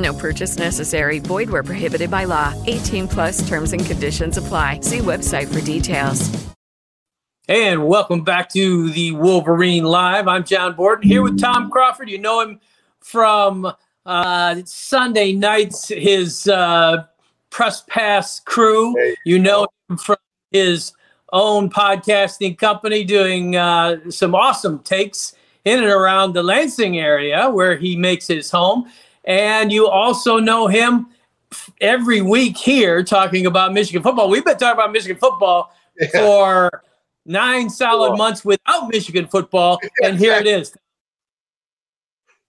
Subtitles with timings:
[0.00, 1.18] No purchase necessary.
[1.18, 2.54] Void where prohibited by law.
[2.66, 4.80] 18 plus terms and conditions apply.
[4.80, 6.30] See website for details.
[7.48, 10.28] And welcome back to the Wolverine Live.
[10.28, 12.08] I'm John Borton here with Tom Crawford.
[12.08, 12.60] You know him
[13.00, 13.72] from
[14.06, 17.04] uh, Sunday nights, his uh,
[17.50, 18.94] press pass crew.
[19.24, 20.16] You know him from
[20.52, 20.92] his
[21.32, 25.34] own podcasting company doing uh, some awesome takes
[25.64, 28.88] in and around the Lansing area where he makes his home.
[29.24, 31.08] And you also know him
[31.80, 34.28] every week here talking about Michigan football.
[34.28, 36.08] We've been talking about Michigan football yeah.
[36.12, 36.82] for
[37.26, 38.16] nine solid cool.
[38.16, 40.74] months without Michigan football, and here it is.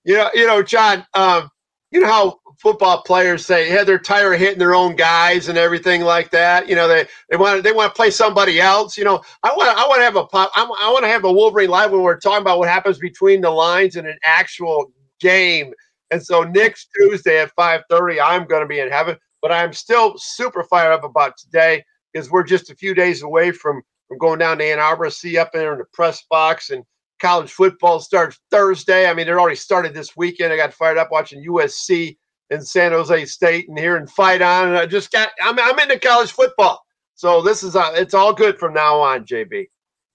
[0.03, 1.05] You know, you know, John.
[1.13, 1.49] Um,
[1.91, 5.57] you know how football players say, "Yeah, they're tired of hitting their own guys and
[5.57, 8.97] everything like that." You know, they they want they want to play somebody else.
[8.97, 10.51] You know, I want I want to have a pop.
[10.55, 13.49] I want to have a Wolverine live when we're talking about what happens between the
[13.49, 15.73] lines in an actual game
[16.11, 19.17] and so next Tuesday at 5:30, I'm going to be in heaven.
[19.41, 21.83] But I'm still super fired up about today
[22.13, 25.38] because we're just a few days away from, from going down to Ann Arbor, see
[25.38, 26.83] up there in the press box, and
[27.19, 29.09] college football starts Thursday.
[29.09, 30.53] I mean, it already started this weekend.
[30.53, 32.17] I got fired up watching USC
[32.51, 34.67] and San Jose State and here fight on.
[34.67, 36.85] And I just got I'm I'm into college football.
[37.16, 39.67] So this is uh, it's all good from now on, JB.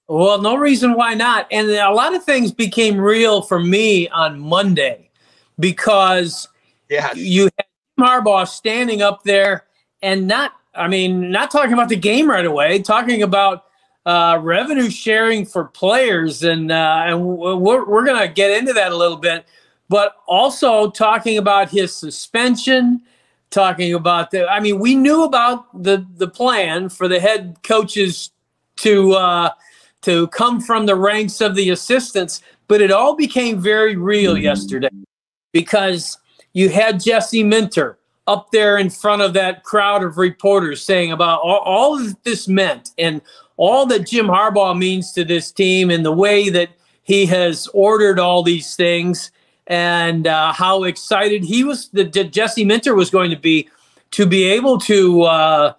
[0.08, 1.48] Well, no reason why not.
[1.50, 5.05] And a lot of things became real for me on Monday
[5.58, 6.48] because
[6.88, 7.16] yes.
[7.16, 7.66] you had
[7.98, 9.64] Harbaugh standing up there
[10.02, 13.64] and not, I mean, not talking about the game right away, talking about
[14.04, 18.96] uh, revenue sharing for players, and uh, and we're we're gonna get into that a
[18.96, 19.46] little bit,
[19.88, 23.02] but also talking about his suspension,
[23.50, 24.48] talking about the.
[24.48, 28.30] I mean, we knew about the the plan for the head coaches
[28.76, 29.50] to uh,
[30.02, 34.90] to come from the ranks of the assistants, but it all became very real yesterday
[35.56, 36.18] because
[36.52, 41.40] you had Jesse Minter up there in front of that crowd of reporters saying about
[41.40, 43.22] all, all that this meant and
[43.56, 46.68] all that Jim Harbaugh means to this team and the way that
[47.04, 49.30] he has ordered all these things
[49.66, 53.66] and uh, how excited he was that Jesse Minter was going to be
[54.10, 55.72] to be able to uh,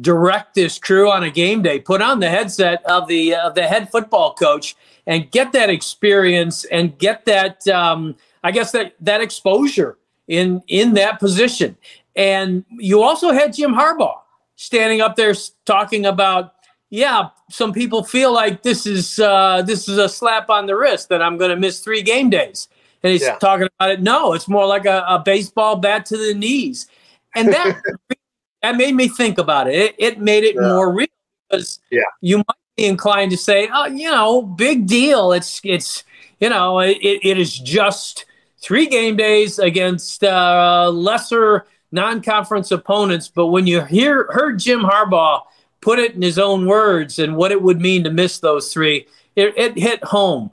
[0.00, 3.66] direct this crew on a game day, put on the headset of the of the
[3.66, 4.76] head football coach,
[5.08, 9.98] and get that experience and get that um, I guess that that exposure
[10.28, 11.76] in in that position.
[12.14, 14.20] And you also had Jim Harbaugh
[14.54, 16.54] standing up there talking about,
[16.90, 21.08] yeah, some people feel like this is uh, this is a slap on the wrist
[21.08, 22.68] that I'm going to miss three game days.
[23.02, 23.36] And he's yeah.
[23.36, 24.02] talking about it.
[24.02, 26.86] No, it's more like a, a baseball bat to the knees,
[27.34, 27.80] and that
[28.62, 29.74] that made me think about it.
[29.74, 30.68] It, it made it yeah.
[30.68, 31.06] more real
[31.48, 32.00] because yeah.
[32.20, 35.32] you might be inclined to say, oh, you know, big deal.
[35.32, 36.04] It's it's
[36.40, 38.26] you know, it, it is just
[38.64, 43.28] three game days against uh, lesser non-conference opponents.
[43.28, 45.42] But when you hear heard Jim Harbaugh
[45.82, 49.06] put it in his own words and what it would mean to miss those three,
[49.36, 50.50] it, it hit home.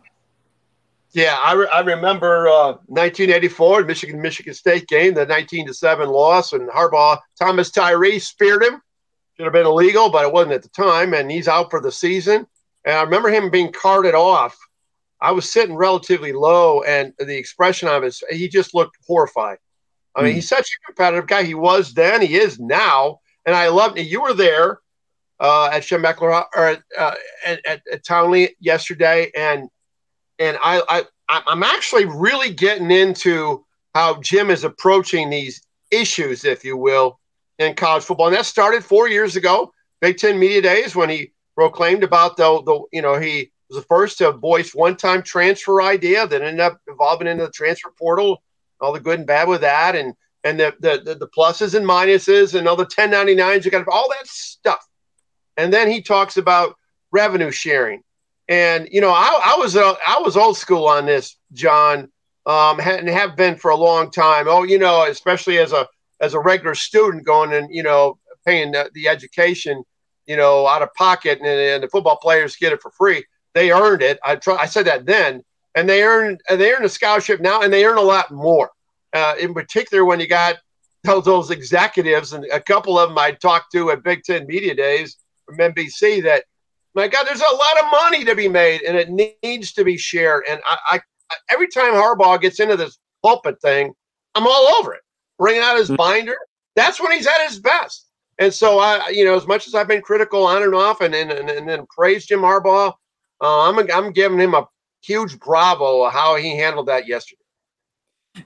[1.13, 6.09] Yeah, I, re- I remember uh, 1984 Michigan Michigan State game, the 19 to seven
[6.09, 8.81] loss, and Harbaugh Thomas Tyree speared him.
[9.35, 11.91] Should have been illegal, but it wasn't at the time, and he's out for the
[11.91, 12.45] season.
[12.85, 14.57] And I remember him being carted off.
[15.21, 19.57] I was sitting relatively low, and the expression on his he just looked horrified.
[20.15, 20.35] I mean, mm.
[20.35, 21.43] he's such a competitive guy.
[21.43, 24.07] He was then, he is now, and I love it.
[24.07, 24.79] You were there
[25.39, 27.15] uh, at Schembechler or uh,
[27.45, 29.69] at, at, at Townley yesterday, and
[30.39, 30.81] and I,
[31.29, 37.19] I I'm actually really getting into how Jim is approaching these issues, if you will,
[37.59, 38.27] in college football.
[38.27, 42.61] And that started four years ago, Big Ten Media Days, when he proclaimed about the,
[42.63, 46.59] the you know, he was the first to voice one time transfer idea that ended
[46.59, 48.43] up evolving into the transfer portal,
[48.79, 50.13] all the good and bad with that, and
[50.43, 54.09] and the the, the, the pluses and minuses and all the 1099s, you got all
[54.09, 54.85] that stuff.
[55.57, 56.75] And then he talks about
[57.11, 58.03] revenue sharing
[58.51, 62.11] and you know, I, I was uh, I was old school on this, John,
[62.45, 64.45] um, and have been for a long time.
[64.49, 65.87] Oh, you know, especially as a
[66.19, 69.83] as a regular student going and you know paying the, the education,
[70.25, 73.23] you know, out of pocket, and, and, the football players get it for free.
[73.53, 74.19] They earned it.
[74.23, 75.43] I try, I said that then,
[75.75, 78.71] and they earned they earn a scholarship now, and they earn a lot more.
[79.13, 80.55] Uh, in particular, when you got
[81.03, 84.75] those, those executives, and a couple of them I talked to at Big Ten Media
[84.75, 86.45] Days from NBC that
[86.93, 89.97] my God, there's a lot of money to be made, and it needs to be
[89.97, 90.43] shared.
[90.49, 90.77] And I,
[91.29, 93.93] I every time Harbaugh gets into this pulpit thing,
[94.35, 95.01] I'm all over it.
[95.37, 95.95] Bringing out his mm-hmm.
[95.95, 96.37] binder,
[96.75, 98.07] that's when he's at his best.
[98.39, 101.15] And so I, you know, as much as I've been critical on and off, and
[101.15, 102.93] and and, and then praised Jim Harbaugh,
[103.41, 104.67] uh, I'm I'm giving him a
[105.01, 107.41] huge bravo how he handled that yesterday.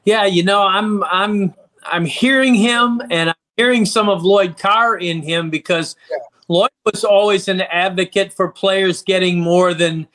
[0.03, 1.53] Yeah, you know, I'm I'm
[1.83, 6.17] I'm hearing him, and I'm hearing some of Lloyd Carr in him because yeah.
[6.47, 10.07] Lloyd was always an advocate for players getting more than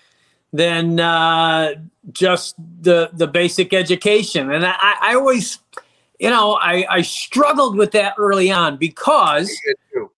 [0.53, 1.75] than uh,
[2.13, 5.59] just the the basic education, and I, I always,
[6.19, 9.51] you know, I, I struggled with that early on because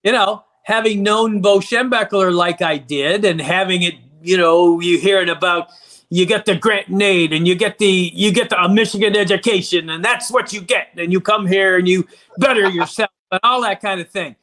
[0.02, 4.98] you know having known Bo Schembechler like I did, and having it, you know, you
[4.98, 5.68] hearing about
[6.10, 9.88] you get the grant and aid and you get the you get the Michigan education
[9.88, 12.06] and that's what you get and you come here and you
[12.38, 14.36] better yourself and all that kind of thing.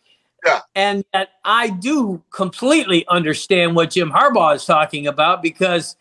[0.45, 0.61] Yeah.
[0.73, 5.95] And that I do completely understand what Jim Harbaugh is talking about because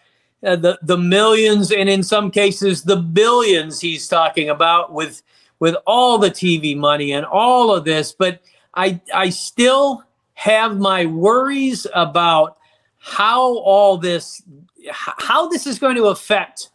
[0.44, 5.22] uh, the the millions and in some cases the billions he's talking about with
[5.58, 8.40] with all the TV money and all of this, but
[8.74, 10.04] I I still
[10.34, 12.57] have my worries about
[12.98, 14.42] how all this
[14.90, 16.70] how this is going to affect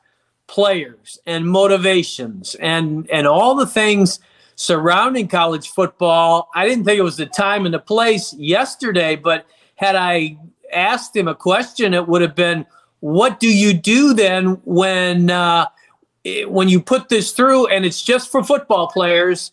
[0.48, 4.20] players and motivations and and all the things
[4.56, 6.50] surrounding college football.
[6.54, 10.38] I didn't think it was the time and the place yesterday, but had I
[10.72, 12.66] asked him a question, it would have been,
[13.00, 15.68] "What do you do then when uh,
[16.48, 19.52] when you put this through and it's just for football players,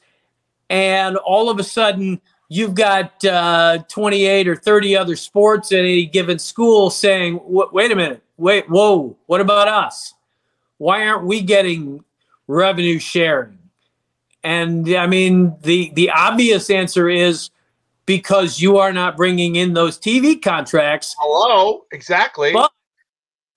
[0.69, 2.21] and all of a sudden?"
[2.53, 7.95] You've got uh, 28 or 30 other sports at any given school saying, wait a
[7.95, 10.15] minute, wait, whoa, what about us?
[10.79, 12.05] Why aren't we getting
[12.49, 13.57] revenue sharing?
[14.43, 17.51] And I mean, the the obvious answer is
[18.05, 21.15] because you are not bringing in those TV contracts.
[21.21, 22.53] Hello, exactly.
[22.53, 22.73] But,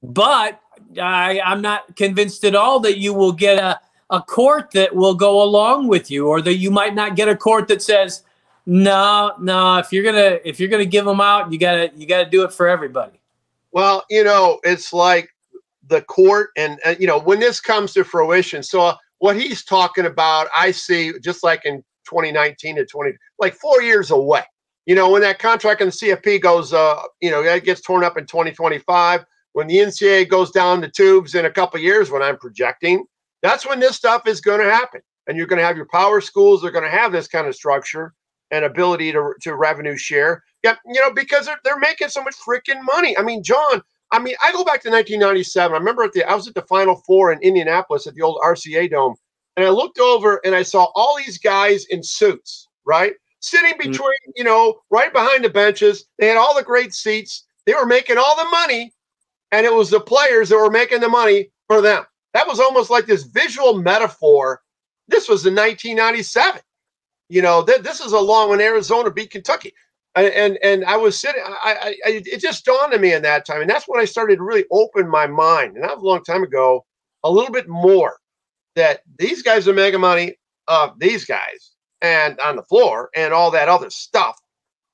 [0.04, 0.62] but
[1.02, 3.80] I, I'm not convinced at all that you will get a,
[4.12, 7.36] a court that will go along with you, or that you might not get a
[7.36, 8.22] court that says,
[8.66, 12.30] no, no, if you're gonna if you're gonna give them out, you gotta you gotta
[12.30, 13.20] do it for everybody.
[13.72, 15.30] Well, you know, it's like
[15.88, 18.64] the court, and, and you know, when this comes to fruition.
[18.64, 23.82] So what he's talking about, I see just like in 2019 to 20, like four
[23.82, 24.44] years away.
[24.86, 28.04] You know, when that contract in the CFP goes, uh, you know, it gets torn
[28.04, 32.22] up in 2025, when the NCAA goes down the tubes in a couple years, when
[32.22, 33.06] I'm projecting,
[33.42, 35.02] that's when this stuff is going to happen.
[35.28, 37.56] And you're going to have your power schools, they're going to have this kind of
[37.56, 38.14] structure
[38.54, 40.44] and ability to, to revenue share.
[40.64, 43.18] Yeah, you know, because they're, they're making so much freaking money.
[43.18, 43.82] I mean, John,
[44.12, 45.74] I mean, I go back to 1997.
[45.74, 48.40] I remember at the I was at the Final Four in Indianapolis at the old
[48.46, 49.16] RCA Dome,
[49.58, 53.14] and I looked over and I saw all these guys in suits, right?
[53.40, 53.92] Sitting Mm-hmm.
[53.92, 56.06] between, you know, right behind the benches.
[56.20, 57.46] They had all the great seats.
[57.66, 58.94] They were making all the money,
[59.52, 62.04] and it was the players that were making the money for them.
[62.36, 64.62] That was almost like this visual metaphor.
[65.08, 66.62] This was in 1997.
[67.30, 68.62] You know, th- this is a long one.
[68.62, 69.74] Arizona beat Kentucky.
[70.16, 71.42] And, and and I was sitting.
[71.44, 74.36] I, I, it just dawned on me in that time, and that's when I started
[74.36, 75.76] to really open my mind.
[75.76, 76.86] And that was a long time ago.
[77.24, 78.18] A little bit more
[78.76, 80.36] that these guys are making money
[80.68, 84.38] of these guys and on the floor and all that other stuff.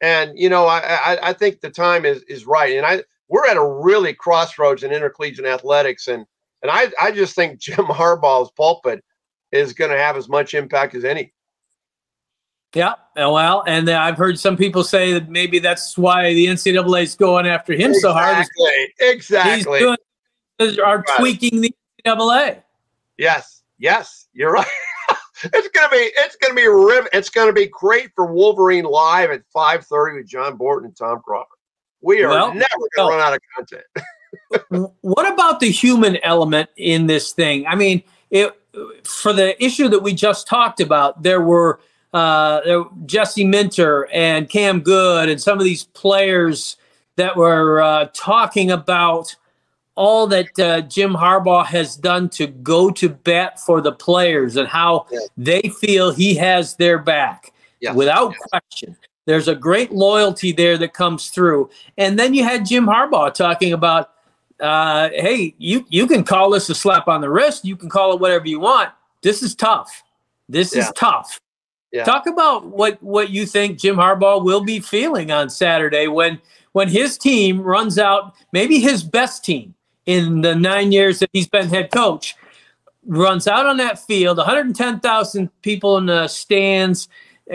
[0.02, 2.78] And you know, I I, I think the time is is right.
[2.78, 6.26] And I we're at a really crossroads in intercollegiate athletics, and
[6.62, 9.04] and I I just think Jim Harbaugh's pulpit
[9.52, 11.34] is going to have as much impact as any.
[12.76, 16.46] Yeah, uh, well, and uh, I've heard some people say that maybe that's why the
[16.46, 18.38] NCAA is going after him so hard.
[18.38, 18.94] Exactly.
[19.00, 19.80] Exactly.
[19.80, 21.18] doing, are Right.
[21.18, 21.74] tweaking the
[22.06, 22.62] NCAA.
[23.18, 24.68] Yes, yes, you're right.
[25.44, 26.62] it's gonna be it's gonna be
[27.12, 31.58] it's gonna be great for Wolverine live at 5:30 with John Borton and Tom Crawford.
[32.02, 33.10] We are Well, never gonna well.
[33.10, 33.84] run out of content.
[35.02, 37.66] What about the human element in this thing?
[37.66, 38.54] I mean, it,
[39.04, 41.80] for the issue that we just talked about, there were
[42.14, 46.78] uh, Jesse Minter and Cam Good and some of these players
[47.18, 49.36] that were uh, talking about
[49.96, 54.68] all that uh, Jim Harbaugh has done to go to bat for the players and
[54.68, 55.20] how Yeah.
[55.38, 57.52] they feel he has their back
[57.82, 58.42] Yes, without yes.
[58.50, 58.98] question.
[59.26, 61.70] There's a great loyalty there that comes through.
[61.98, 64.12] And then you had Jim Harbaugh talking about,
[64.62, 67.66] uh, hey, you, you can call this a slap on the wrist.
[67.66, 68.90] You can call it whatever you want.
[69.22, 70.02] This is tough.
[70.48, 70.84] This Yeah.
[70.84, 71.40] is tough.
[71.92, 72.04] Yeah.
[72.04, 76.40] Talk about what, what you think Jim Harbaugh will be feeling on Saturday when
[76.72, 79.74] when his team runs out, maybe his best team
[80.06, 82.36] in the nine years that he's been head coach,
[83.06, 87.08] runs out on that field, 110,000 people in the stands,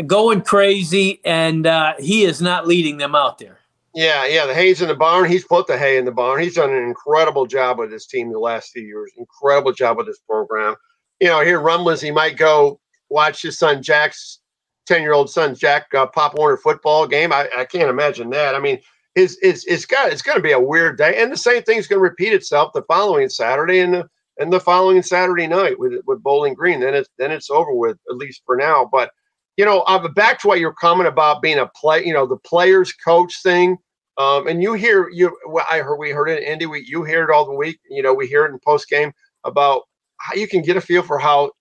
[0.07, 3.61] going crazy, and uh, he is not leading them out there.
[3.95, 4.47] Yeah, yeah.
[4.47, 5.31] The hay's in the barn.
[5.31, 6.43] He's put the hay in the barn.
[6.43, 9.13] He's done an incredible job with his team the last few years.
[9.17, 10.75] Incredible job with this program.
[11.21, 12.81] You know, here rumblings he might go
[13.15, 14.41] watch his son Jack's
[14.87, 17.33] ten-year-old son Jack uh, Pop Warner football game.
[17.33, 18.55] I, I can't imagine that.
[18.55, 18.81] I mean,
[19.15, 21.87] it's it's it's got it's going to be a weird day, and the same thing's
[21.87, 25.93] going to repeat itself the following Saturday and the and the following Saturday night with
[26.07, 26.81] with Bowling Green.
[26.81, 28.89] Then it's then it's over with at least for now.
[28.91, 29.11] But
[29.57, 32.37] you know, uh, back to what you're comment about being a play, you know, the
[32.39, 33.79] players coach thing.
[34.17, 35.37] Um, and you hear you,
[35.71, 36.67] I heard we heard it in Indy.
[36.67, 37.79] We you hear it all the week.
[37.89, 39.13] You know, we hear it in post game
[39.45, 39.83] about
[40.19, 41.53] how you can get a feel for how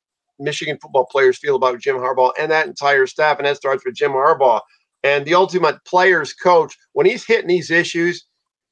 [0.43, 3.95] Michigan football players feel about Jim Harbaugh and that entire staff, and that starts with
[3.95, 4.61] Jim Harbaugh
[5.03, 6.77] and the ultimate players coach.
[6.93, 8.25] When he's hitting these issues,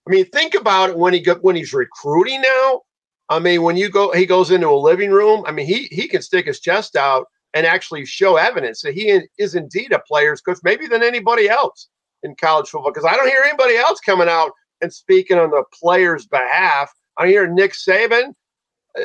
[0.07, 2.81] I mean, think about it when he go, when he's recruiting now.
[3.29, 5.43] I mean, when you go, he goes into a living room.
[5.45, 9.21] I mean, he he can stick his chest out and actually show evidence that he
[9.37, 11.89] is indeed a players coach, maybe than anybody else
[12.23, 12.91] in college football.
[12.91, 14.51] Because I don't hear anybody else coming out
[14.81, 16.91] and speaking on the players' behalf.
[17.17, 18.33] I hear Nick Saban,
[18.97, 19.03] uh,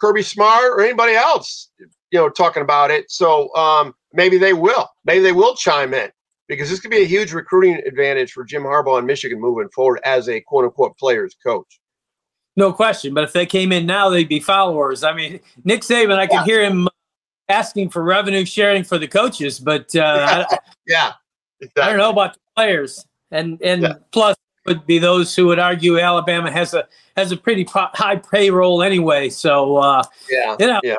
[0.00, 1.70] Kirby Smart, or anybody else,
[2.10, 3.10] you know, talking about it.
[3.10, 4.88] So um, maybe they will.
[5.04, 6.10] Maybe they will chime in
[6.48, 10.00] because this could be a huge recruiting advantage for Jim Harbaugh and Michigan moving forward
[10.04, 11.80] as a quote unquote players coach.
[12.56, 13.14] No question.
[13.14, 15.04] But if they came in now, they'd be followers.
[15.04, 16.88] I mean, Nick Saban, I could hear him
[17.48, 21.12] asking for revenue sharing for the coaches, but uh, I, Yeah.
[21.76, 23.04] I don't know about the players.
[23.30, 23.92] And and Yeah.
[24.12, 24.36] plus
[24.66, 26.86] would be those who would argue Alabama has a
[27.16, 29.28] has a pretty high payroll anyway.
[29.30, 30.56] So uh, Yeah.
[30.58, 30.96] you know, Yeah.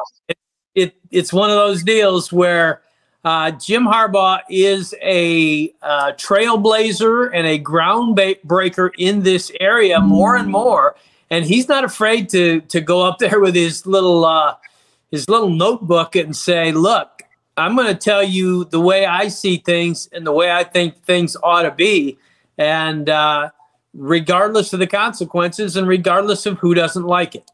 [0.81, 2.81] It, it it's one of those deals where
[3.25, 10.50] uh, Jim Harbaugh is a uh, trailblazer and a groundbreaker in this area more and
[10.50, 10.95] more,
[11.29, 14.55] and he's not afraid to to go up there with his little uh,
[15.12, 17.24] his little notebook and say, "Look,
[17.57, 21.03] I'm going to tell you the way I see things and the way I think
[21.03, 22.17] things ought to be,"
[22.57, 23.50] and uh,
[23.93, 27.50] regardless of the consequences and regardless of who doesn't like it.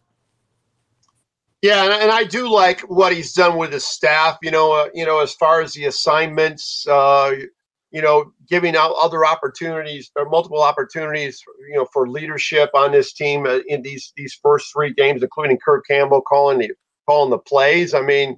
[1.66, 4.38] Yeah, and, and I do like what he's done with his staff.
[4.44, 7.34] You know, uh, you know, as far as the assignments, uh,
[7.90, 13.14] you know, giving out other opportunities or multiple opportunities, you know, for leadership on this
[13.14, 16.72] team uh, in these these first three games, including Kirk Campbell calling the
[17.08, 17.96] calling the plays.
[17.96, 18.38] I mean,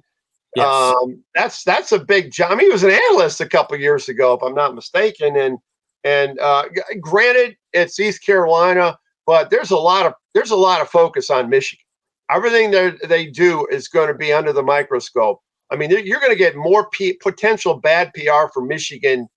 [0.56, 0.66] Yes.
[0.66, 2.52] um, that's that's a big job.
[2.52, 5.36] I mean, he was an analyst a couple years ago, if I'm not mistaken.
[5.36, 5.58] And
[6.04, 6.64] and uh,
[7.00, 11.50] granted, it's East Carolina, but there's a lot of there's a lot of focus on
[11.50, 11.84] Michigan.
[12.30, 15.40] Everything that they do is going to be under the microscope.
[15.70, 19.28] I mean, you're going to get more P- potential bad PR for Michigan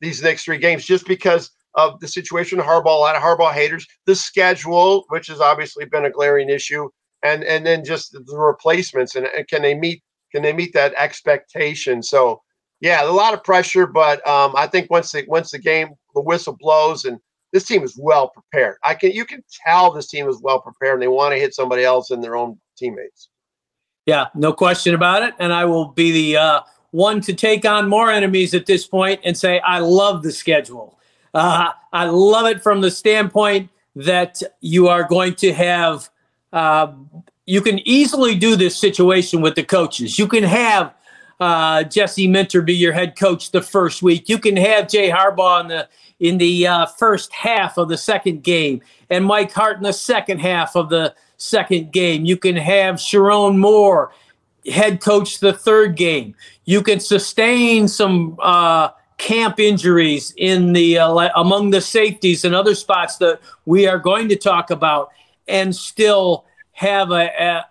[0.00, 2.86] these next three games just because of the situation Harbaugh.
[2.86, 6.88] A lot of Harbaugh haters, the schedule, which has obviously been a glaring issue,
[7.22, 10.02] and and then just the replacements and, and can they meet
[10.32, 12.02] Can they meet that expectation?
[12.02, 12.42] So,
[12.80, 16.20] yeah, a lot of pressure, but um, I think once the once the game the
[16.22, 17.18] whistle blows and
[17.52, 18.76] this team is well prepared.
[18.84, 21.54] I can you can tell this team is well prepared and they want to hit
[21.54, 23.28] somebody else in their own teammates.
[24.06, 25.34] Yeah, no question about it.
[25.38, 26.60] And I will be the uh,
[26.92, 30.98] one to take on more enemies at this point and say I love the schedule.
[31.34, 36.08] Uh, I love it from the standpoint that you are going to have.
[36.52, 36.92] Uh,
[37.44, 40.18] you can easily do this situation with the coaches.
[40.18, 40.94] You can have
[41.40, 44.28] uh, Jesse Minter be your head coach the first week.
[44.28, 45.88] You can have Jay Harbaugh in the
[46.20, 50.40] in the uh, first half of the second game, and Mike Hart in the second
[50.40, 52.24] half of the second game.
[52.24, 54.12] You can have Sherrone Moore
[54.66, 56.34] head coach the third game.
[56.64, 62.74] You can sustain some uh, camp injuries in the uh, among the safeties and other
[62.74, 65.10] spots that we are going to talk about,
[65.46, 67.66] and still have a, a,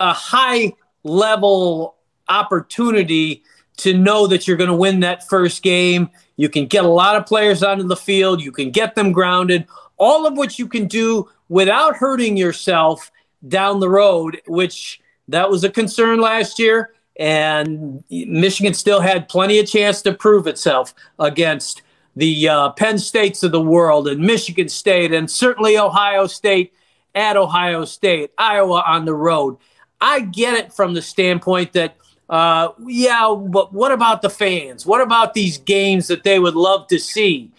[0.00, 0.72] a high
[1.04, 1.97] level
[2.28, 3.42] opportunity
[3.78, 6.10] to know that you're going to win that first game.
[6.36, 8.42] You can get a lot of players onto the field.
[8.42, 9.66] You can get them grounded.
[9.96, 13.10] All of which you can do without hurting yourself
[13.46, 16.92] down the road, which that was a concern last year.
[17.18, 21.82] And Michigan still had plenty of chance to prove itself against
[22.14, 26.72] the uh, Penn States of the world and Michigan State and certainly Ohio State
[27.14, 29.56] at Ohio State, Iowa on the road.
[30.00, 31.96] I get it from the standpoint that–
[32.28, 34.84] uh, yeah, but what about the fans?
[34.84, 37.50] What about these games that they would love to see?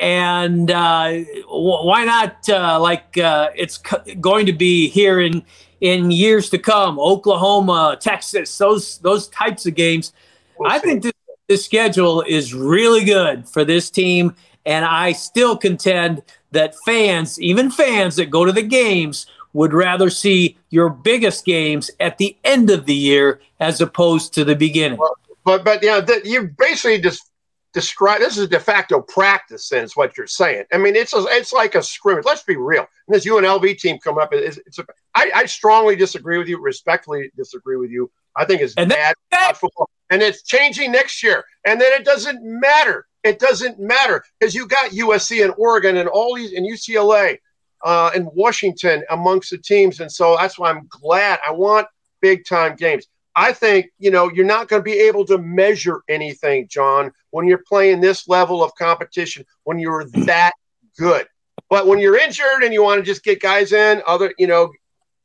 [0.00, 3.78] And uh, why not, uh, like uh, it's
[4.20, 5.42] going to be here in
[5.80, 10.12] in years to come, Oklahoma, Texas, those those types of games.
[10.58, 11.12] We'll I think this,
[11.48, 14.34] this schedule is really good for this team,
[14.66, 20.10] and I still contend that fans, even fans that go to the games, would rather
[20.10, 24.98] see your biggest games at the end of the year as opposed to the beginning.
[24.98, 27.30] Well, but but you know you basically just
[27.72, 29.68] describe this is a de facto practice.
[29.68, 30.64] Then is what you're saying.
[30.72, 32.24] I mean, it's a, it's like a scrimmage.
[32.24, 32.86] Let's be real.
[33.06, 34.32] And this UNLV team come up.
[34.32, 36.60] It's, it's a, I, I strongly disagree with you.
[36.60, 38.10] Respectfully disagree with you.
[38.36, 41.44] I think it's and bad that, football, and it's changing next year.
[41.64, 43.06] And then it doesn't matter.
[43.24, 47.38] It doesn't matter because you got USC and Oregon and all these and UCLA
[47.84, 50.00] uh, in Washington amongst the teams.
[50.00, 51.38] And so that's why I'm glad.
[51.46, 51.86] I want
[52.20, 53.06] big time games.
[53.36, 57.46] I think, you know, you're not going to be able to measure anything, John, when
[57.46, 60.52] you're playing this level of competition, when you're that
[60.98, 61.26] good.
[61.70, 64.72] But when you're injured and you want to just get guys in, other, you know,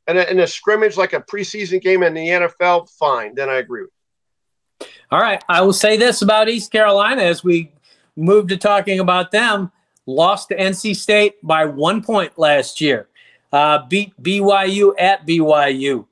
[0.06, 3.34] in a, in a scrimmage like a preseason game in the NFL, fine.
[3.34, 4.86] Then I agree with you.
[5.10, 5.42] All right.
[5.48, 7.72] I will say this about East Carolina as we
[8.16, 9.72] move to talking about them
[10.06, 13.08] lost to NC State by one point last year.
[13.52, 16.06] Uh, beat BYU at BYU.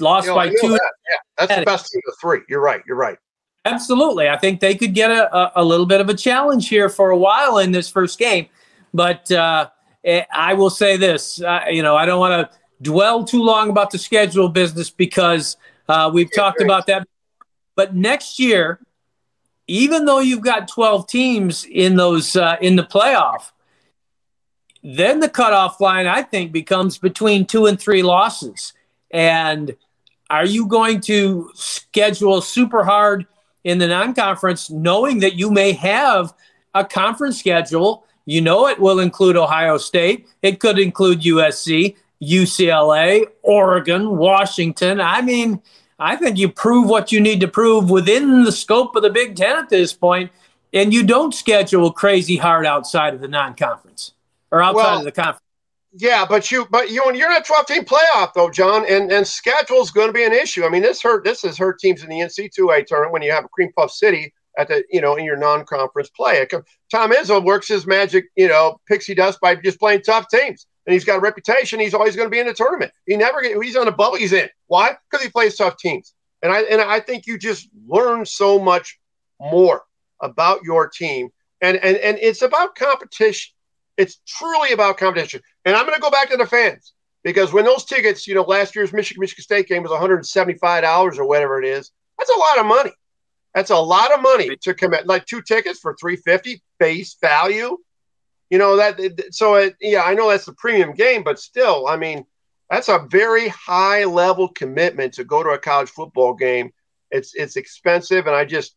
[0.00, 0.68] Lost you know, by two.
[0.68, 0.90] That.
[1.08, 2.40] Yeah, that's the best team of three.
[2.48, 2.82] You're right.
[2.86, 3.18] You're right.
[3.64, 4.28] Absolutely.
[4.28, 7.10] I think they could get a, a, a little bit of a challenge here for
[7.10, 8.48] a while in this first game.
[8.92, 9.68] But uh,
[10.04, 13.70] eh, I will say this uh, you know, I don't want to dwell too long
[13.70, 15.56] about the schedule business because
[15.88, 16.66] uh, we've yeah, talked great.
[16.66, 17.06] about that.
[17.76, 18.80] But next year,
[19.72, 23.52] even though you've got 12 teams in those uh, in the playoff,
[24.84, 28.74] then the cutoff line I think becomes between two and three losses.
[29.10, 29.74] And
[30.28, 33.26] are you going to schedule super hard
[33.64, 36.34] in the non-conference, knowing that you may have
[36.74, 38.04] a conference schedule?
[38.26, 40.26] You know it will include Ohio State.
[40.42, 45.00] It could include USC, UCLA, Oregon, Washington.
[45.00, 45.62] I mean,
[46.02, 49.36] I think you prove what you need to prove within the scope of the Big
[49.36, 50.32] Ten at this point,
[50.72, 54.12] and you don't schedule crazy hard outside of the non-conference
[54.50, 55.40] or outside well, of the conference.
[55.94, 59.12] Yeah, but you, but you, and you're in a 12 team playoff though, John, and
[59.12, 60.64] and schedule is going to be an issue.
[60.64, 61.22] I mean, this hurt.
[61.22, 64.32] This has hurt teams in the NC2A tournament when you have a cream puff city
[64.58, 66.44] at the you know in your non-conference play.
[66.90, 70.92] Tom Izzo works his magic, you know, pixie dust by just playing tough teams and
[70.92, 71.80] he's got a reputation.
[71.80, 72.92] He's always going to be in the tournament.
[73.06, 74.16] He never get, he's on a bubble.
[74.16, 74.48] He's in.
[74.66, 74.96] Why?
[75.10, 76.14] Because he plays tough teams.
[76.42, 78.98] And I and I think you just learn so much
[79.40, 79.82] more
[80.20, 81.28] about your team.
[81.60, 83.54] And and and it's about competition.
[83.96, 85.40] It's truly about competition.
[85.64, 88.42] And I'm going to go back to the fans because when those tickets, you know,
[88.42, 91.92] last year's Michigan Michigan State game was 175 dollars or whatever it is.
[92.18, 92.92] That's a lot of money.
[93.54, 95.06] That's a lot of money to commit.
[95.06, 97.76] Like two tickets for 350 base value
[98.52, 101.96] you know that so it, yeah i know that's the premium game but still i
[101.96, 102.26] mean
[102.68, 106.72] that's a very high level commitment to go to a college football game.
[107.10, 108.76] It's it's expensive and i just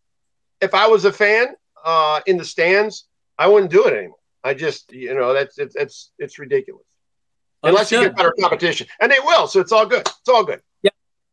[0.61, 3.05] if i was a fan uh, in the stands
[3.37, 4.17] i wouldn't do it anymore.
[4.43, 6.87] I just you know that's it's it's, it's ridiculous.
[7.63, 10.01] Unless you get better competition and they will so it's all good.
[10.01, 10.61] It's all good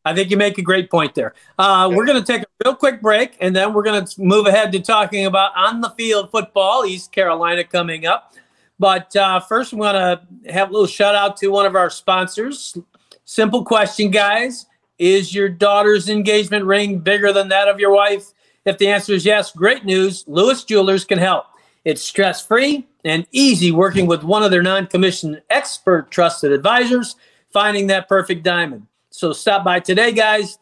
[0.04, 1.34] I think you make a great point there.
[1.58, 4.46] Uh, We're going to take a real quick break, and then we're going to move
[4.46, 8.34] ahead to talking about on the field football, East Carolina coming up.
[8.78, 11.88] But uh, first, we want to have a little shout out to one of our
[11.88, 12.76] sponsors.
[13.24, 14.66] Simple question, guys.
[14.98, 18.32] Is your daughter's engagement ring bigger than that of your wife?
[18.64, 20.24] If the answer is yes, great news.
[20.26, 21.46] Lewis Jewelers can help.
[21.84, 27.16] It's stress free and easy working with one of their non commissioned expert trusted advisors,
[27.52, 28.86] finding that perfect diamond.
[29.12, 30.59] So stop by today, guys,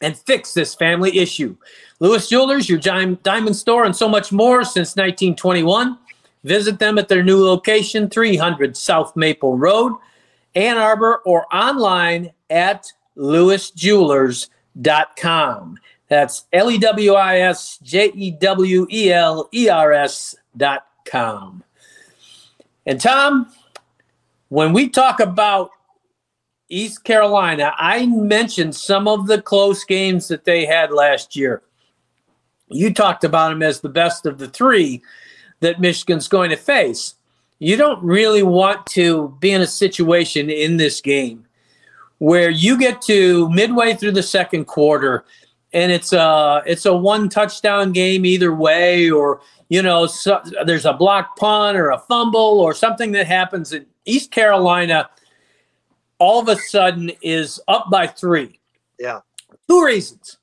[0.00, 1.56] and fix this family issue.
[1.98, 5.98] Lewis Jewelers, your diamond store, and so much more since 1921.
[6.44, 9.94] Visit them at their new location, 300 South Maple Road,
[10.54, 15.78] Ann Arbor, or online at lewisjewelers.com.
[16.06, 20.86] That's L E W I S J E W E L E R S dot
[21.04, 21.64] com.
[22.86, 23.52] And Tom,
[24.48, 25.72] when we talk about
[26.68, 31.62] East Carolina, I mentioned some of the close games that they had last year.
[32.68, 35.02] You talked about them as the best of the three
[35.60, 37.14] that Michigan's going to face.
[37.58, 41.46] You don't really want to be in a situation in this game
[42.18, 45.24] where you get to midway through the second quarter
[45.72, 50.84] and it's a it's a one touchdown game either way or you know so, there's
[50.84, 55.08] a block punt or a fumble or something that happens in East Carolina
[56.18, 58.60] all of a sudden is up by three.
[58.98, 59.20] Yeah.
[59.68, 60.38] Two reasons.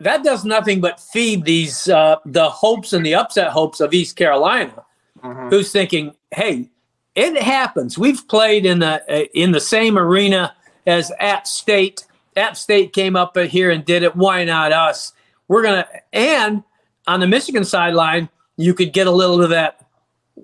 [0.00, 4.14] That does nothing but feed these uh, the hopes and the upset hopes of East
[4.14, 4.84] Carolina,
[5.22, 5.48] mm-hmm.
[5.48, 6.70] who's thinking, "Hey,
[7.16, 7.98] it happens.
[7.98, 10.54] We've played in the uh, in the same arena
[10.86, 12.06] as App State.
[12.36, 14.14] App State came up here and did it.
[14.14, 15.14] Why not us?
[15.48, 16.62] We're gonna." And
[17.08, 19.87] on the Michigan sideline, you could get a little of that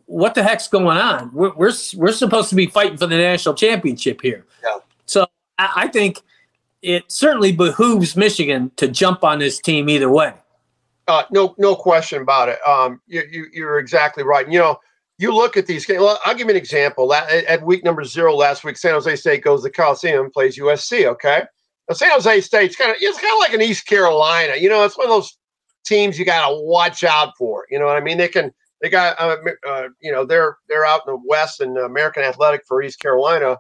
[0.07, 1.31] what the heck's going on?
[1.33, 4.47] We're, we're, we're supposed to be fighting for the national championship here.
[4.63, 4.79] Yeah.
[5.07, 5.27] So
[5.59, 6.23] I, I think
[6.83, 10.35] it certainly behooves Michigan to jump on this team either way.
[11.07, 12.59] Uh, no, no question about it.
[12.67, 14.51] Um, you, you, you're exactly right.
[14.51, 14.79] You know,
[15.19, 16.01] you look at these games.
[16.01, 17.13] Well, I'll give you an example.
[17.15, 21.07] At week number zero last week, San Jose State goes to Coliseum, plays USC.
[21.07, 21.43] Okay,
[21.89, 24.57] now San Jose State's kind of it's kind of like an East Carolina.
[24.57, 25.37] You know, it's one of those
[25.85, 27.65] teams you got to watch out for.
[27.71, 28.19] You know what I mean?
[28.19, 28.53] They can
[28.85, 32.67] they got uh, uh, you know they're they're out in the west and American Athletic
[32.69, 33.57] for East Carolina,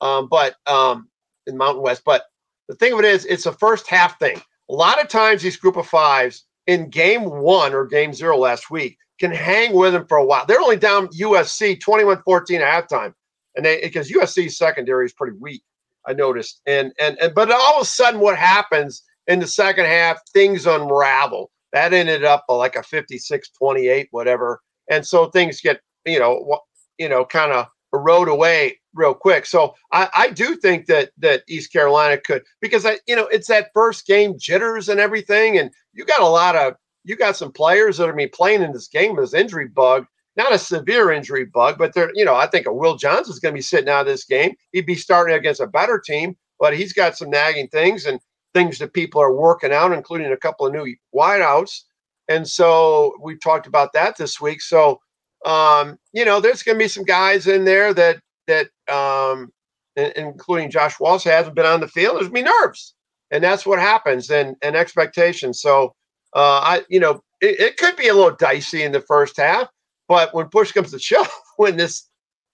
[0.00, 1.08] um, but um,
[1.46, 2.02] in Mountain West.
[2.04, 2.24] But
[2.66, 4.42] the thing of it is, it's a first half thing.
[4.68, 8.68] A lot of times these group of fives in game one or game zero last
[8.68, 10.44] week can hang with them for a while.
[10.44, 13.14] They're only down USC 21-14 at halftime.
[13.54, 15.62] And they because USC's secondary is pretty weak,
[16.08, 16.60] I noticed.
[16.66, 20.66] And and and but all of a sudden what happens in the second half, things
[20.66, 21.52] unravel.
[21.72, 24.60] That ended up like a 56 28, whatever.
[24.90, 26.60] And so things get, you know,
[26.98, 29.46] you know, kind of erode away real quick.
[29.46, 33.48] So I, I do think that that East Carolina could because I, you know, it's
[33.48, 35.58] that first game jitters and everything.
[35.58, 36.74] And you got a lot of
[37.04, 40.06] you got some players that are be playing in this game with this injury bug.
[40.36, 43.54] Not a severe injury bug, but they're, you know, I think a Will Johnson's going
[43.54, 44.54] to be sitting out of this game.
[44.72, 48.04] He'd be starting against a better team, but he's got some nagging things.
[48.04, 48.20] And
[48.56, 51.82] things that people are working out, including a couple of new wideouts.
[52.30, 54.62] And so we've talked about that this week.
[54.62, 54.98] So,
[55.44, 59.52] um, you know, there's going to be some guys in there that, that, um,
[59.94, 62.16] including Josh Wallace hasn't been on the field.
[62.16, 62.94] There's me nerves.
[63.30, 65.60] And that's what happens and, and expectations.
[65.60, 65.94] So,
[66.34, 69.68] uh, I, you know, it, it could be a little dicey in the first half,
[70.08, 72.08] but when push comes to shove, when this,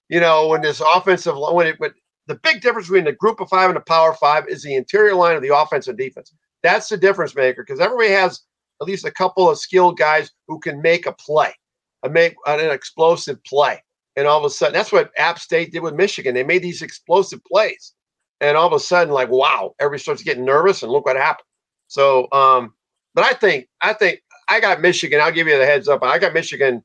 [0.08, 1.92] you know, when this offensive, when it, when
[2.26, 5.14] the big difference between the group of five and the power five is the interior
[5.14, 6.32] line of the offense and defense.
[6.62, 8.42] That's the difference maker because everybody has
[8.80, 11.52] at least a couple of skilled guys who can make a play,
[12.02, 13.82] a make an explosive play.
[14.16, 16.34] And all of a sudden, that's what App State did with Michigan.
[16.34, 17.94] They made these explosive plays.
[18.40, 21.46] And all of a sudden, like, wow, everybody starts getting nervous, and look what happened.
[21.86, 22.74] So, um,
[23.14, 25.20] but I think, I think I got Michigan.
[25.20, 26.02] I'll give you the heads up.
[26.02, 26.82] I got Michigan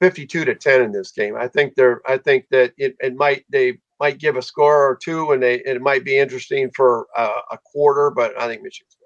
[0.00, 1.36] 52 to 10 in this game.
[1.36, 4.96] I think they're, I think that it, it might, they might give a score or
[4.96, 8.10] two, and they it might be interesting for uh, a quarter.
[8.10, 8.96] But I think Michigan's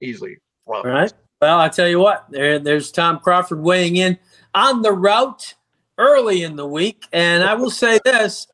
[0.00, 0.38] easily.
[0.66, 1.12] All right.
[1.40, 4.18] Well, I tell you what, there, there's Tom Crawford weighing in
[4.54, 5.54] on the route
[5.98, 8.48] early in the week, and I will say this: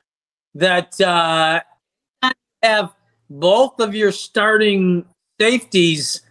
[0.57, 1.61] that uh,
[2.63, 2.93] have
[3.31, 5.05] both of your starting
[5.41, 6.23] safeties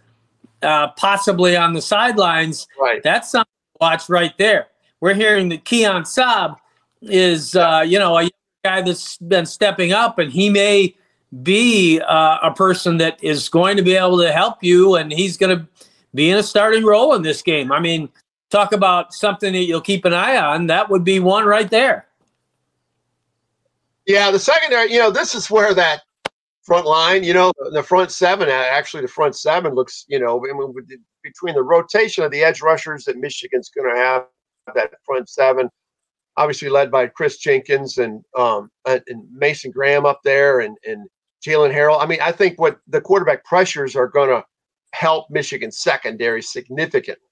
[0.62, 2.68] uh, possibly on the sidelines.
[2.78, 3.02] Right.
[3.02, 4.68] That's something to watch right there.
[5.00, 6.56] We're hearing that Keon Sabb
[7.02, 8.30] is, uh, you know, a
[8.64, 10.96] guy that's been stepping up, and he may
[11.42, 15.36] be uh, a person that is going to be able to help you, and he's
[15.36, 15.66] going to
[16.14, 17.70] be in a starting role in this game.
[17.70, 18.08] I mean,
[18.50, 20.66] talk about something that you'll keep an eye on.
[20.68, 22.06] That would be one right there.
[24.06, 24.92] Yeah, the secondary.
[24.92, 26.02] You know, this is where that
[26.62, 27.24] front line.
[27.24, 28.48] You know, the front seven.
[28.48, 30.04] Actually, the front seven looks.
[30.08, 30.42] You know,
[31.22, 34.26] between the rotation of the edge rushers that Michigan's going to have,
[34.74, 35.68] that front seven,
[36.36, 41.08] obviously led by Kris Jenkins and um and Mason Graham up there, and and
[41.46, 42.00] Jaylen Harrell.
[42.00, 44.44] I mean, I think what the quarterback pressures are going to
[44.92, 47.28] help Michigan's secondary significantly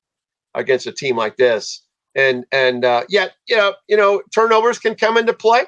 [0.54, 1.82] against a team like this.
[2.14, 5.62] And and uh, yet, you know, you know, turnovers can come into play.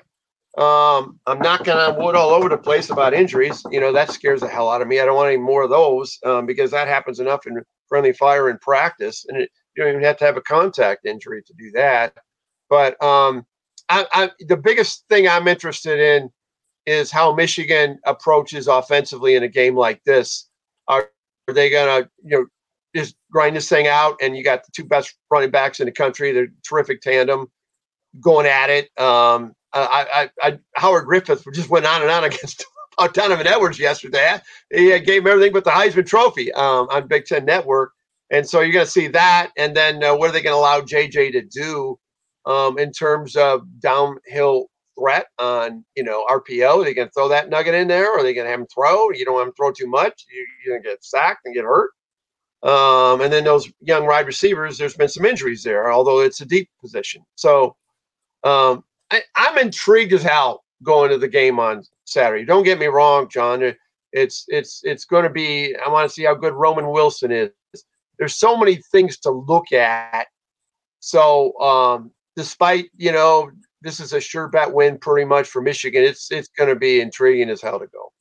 [0.59, 3.65] Um, I'm not knocking on wood all over the place about injuries.
[3.71, 5.01] You know, that scares the hell out of me.
[5.01, 8.51] I don't want any more of those um, because that happens enough in friendly fire
[8.51, 11.71] in practice, and it, you don't even have to have a contact injury to do
[11.73, 12.15] that.
[12.69, 13.47] But um,
[13.89, 16.31] I, I, the biggest thing I'm interested in
[16.87, 20.49] is how Michigan approaches offensively in a game like this.
[20.89, 21.09] Are,
[21.49, 22.47] are they going to, you know,
[22.95, 24.17] just grind this thing out?
[24.21, 26.33] And you got the two best running backs in the country.
[26.33, 27.51] They're terrific tandem
[28.21, 28.91] going at it.
[28.99, 32.65] Um, I, I, I, Howard Griffith just went on and on against
[33.13, 34.37] Donovan Edwards yesterday.
[34.73, 37.93] He gave him everything but the Heisman Trophy um, on Big Ten Network.
[38.31, 39.51] And so you're going to see that.
[39.57, 41.99] And then uh, what are they going to allow JJ to do
[42.47, 46.81] um, in terms of downhill threat on, you know, RPO?
[46.81, 48.13] Are they going to throw that nugget in there?
[48.13, 49.11] Or are they going to have him throw?
[49.11, 50.25] You don't want him throw too much.
[50.33, 51.91] You, you're going to get sacked and get hurt.
[52.63, 56.47] Um, and then those young wide receivers, there's been some injuries there, although it's a
[56.47, 57.23] deep position.
[57.35, 57.77] So
[58.43, 62.45] um, I, am intrigued as hell going to the game on Saturday.
[62.45, 63.75] Don't get me wrong, John.
[64.13, 65.75] It's it's it's going to be.
[65.85, 67.51] I want to see how good Roman Wilson is.
[68.19, 70.29] There's so many things to look at.
[71.01, 73.51] So um, despite you know
[73.83, 77.01] this is a sure bet win pretty much for Michigan, it's it's going to be
[77.01, 78.13] intriguing as hell to go.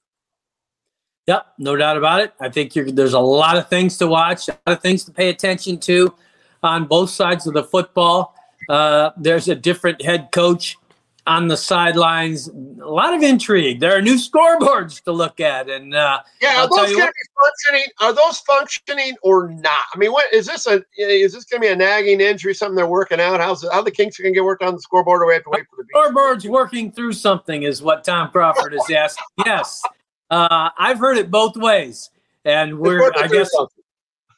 [1.28, 2.34] Yep, no doubt about it.
[2.40, 5.30] I think there's a lot of things to watch, a lot of things to pay
[5.30, 6.14] attention to
[6.62, 8.36] on both sides of the football.
[8.68, 10.78] Uh, there's a different head coach
[11.26, 12.48] on the sidelines.
[12.48, 13.80] A lot of intrigue.
[13.80, 17.42] There are new scoreboards to look at, and uh, yeah, are those going to be
[17.42, 17.92] functioning?
[18.02, 19.86] Are those functioning or not?
[19.94, 20.68] I mean, what is this?
[20.68, 22.54] A is this going to be a nagging injury?
[22.54, 23.40] Something they're working out?
[23.40, 25.22] How's how the kinks are going to get worked on the scoreboard?
[25.22, 27.64] Or we have to wait for the scoreboard's working through something?
[27.64, 29.26] Is what Tom Crawford is asking.
[29.46, 29.82] yes,
[30.30, 32.10] uh, I've heard it both ways,
[32.44, 33.52] and we're I guess.
[33.52, 33.84] Something.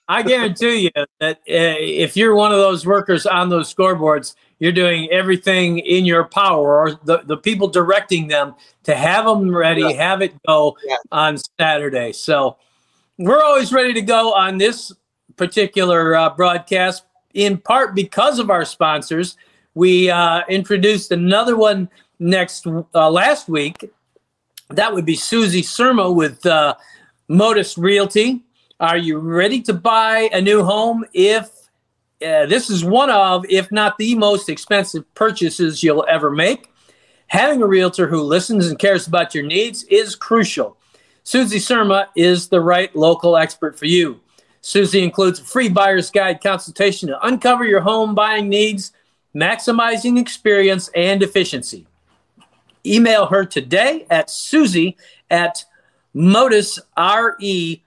[0.07, 4.71] I guarantee you that uh, if you're one of those workers on those scoreboards, you're
[4.71, 9.81] doing everything in your power, or the, the people directing them to have them ready,
[9.81, 9.91] yeah.
[9.91, 10.95] have it go yeah.
[11.11, 12.13] on Saturday.
[12.13, 12.57] So
[13.17, 14.93] we're always ready to go on this
[15.35, 19.37] particular uh, broadcast, in part because of our sponsors.
[19.73, 21.89] We uh, introduced another one
[22.19, 23.91] next uh, last week.
[24.69, 26.75] That would be Susie Surma with uh,
[27.27, 28.41] Motus Realty.
[28.79, 31.05] Are you ready to buy a new home?
[31.13, 31.49] If
[32.21, 36.71] uh, this is one of, if not the most expensive purchases you'll ever make,
[37.27, 40.77] having a realtor who listens and cares about your needs is crucial.
[41.23, 44.19] Susie Surma is the right local expert for you.
[44.61, 48.91] Susie includes a free buyer's guide consultation to uncover your home buying needs,
[49.35, 51.87] maximizing experience and efficiency.
[52.85, 54.97] Email her today at susie
[55.29, 55.65] at
[56.15, 57.85] motusre.com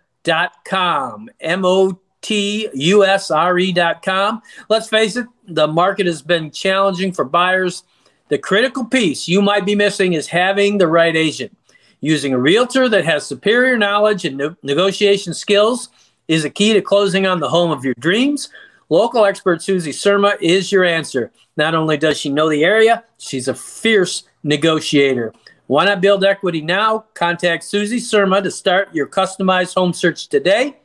[0.65, 1.29] com.
[1.41, 4.43] M O T U S R E dot com.
[4.69, 7.85] Let's face it, the market has been challenging for buyers.
[8.29, 11.57] The critical piece you might be missing is having the right agent.
[12.01, 15.89] Using a realtor that has superior knowledge and ne- negotiation skills
[16.29, 18.51] is a key to closing on the home of your dreams.
[18.91, 21.33] Local expert Susie Surma is your answer.
[21.57, 25.33] Not only does she know the area, she's a fierce negotiator.
[25.67, 27.05] Why not build equity now?
[27.15, 30.79] Contact Susie Surma to start your customized home search today.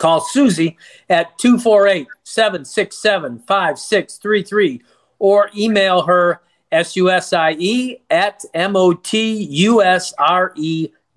[0.00, 0.76] Call Susie
[1.10, 4.80] at 248 767 5633
[5.18, 6.40] or email her
[6.82, 9.82] susie at motusre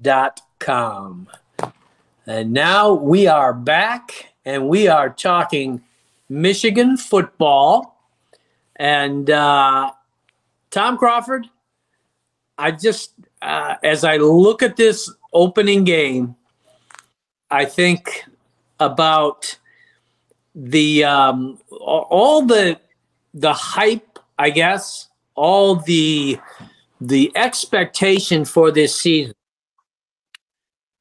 [0.01, 1.29] dot com.
[2.27, 5.81] And now we are back and we are talking
[6.27, 7.97] Michigan football.
[8.75, 9.91] And uh,
[10.71, 11.47] Tom Crawford,
[12.57, 16.35] I just, uh, as I look at this opening game,
[17.49, 18.25] I think
[18.85, 19.57] about
[20.55, 22.79] the um, all the
[23.33, 26.39] the hype, I guess, all the
[27.01, 29.35] the expectation for this season,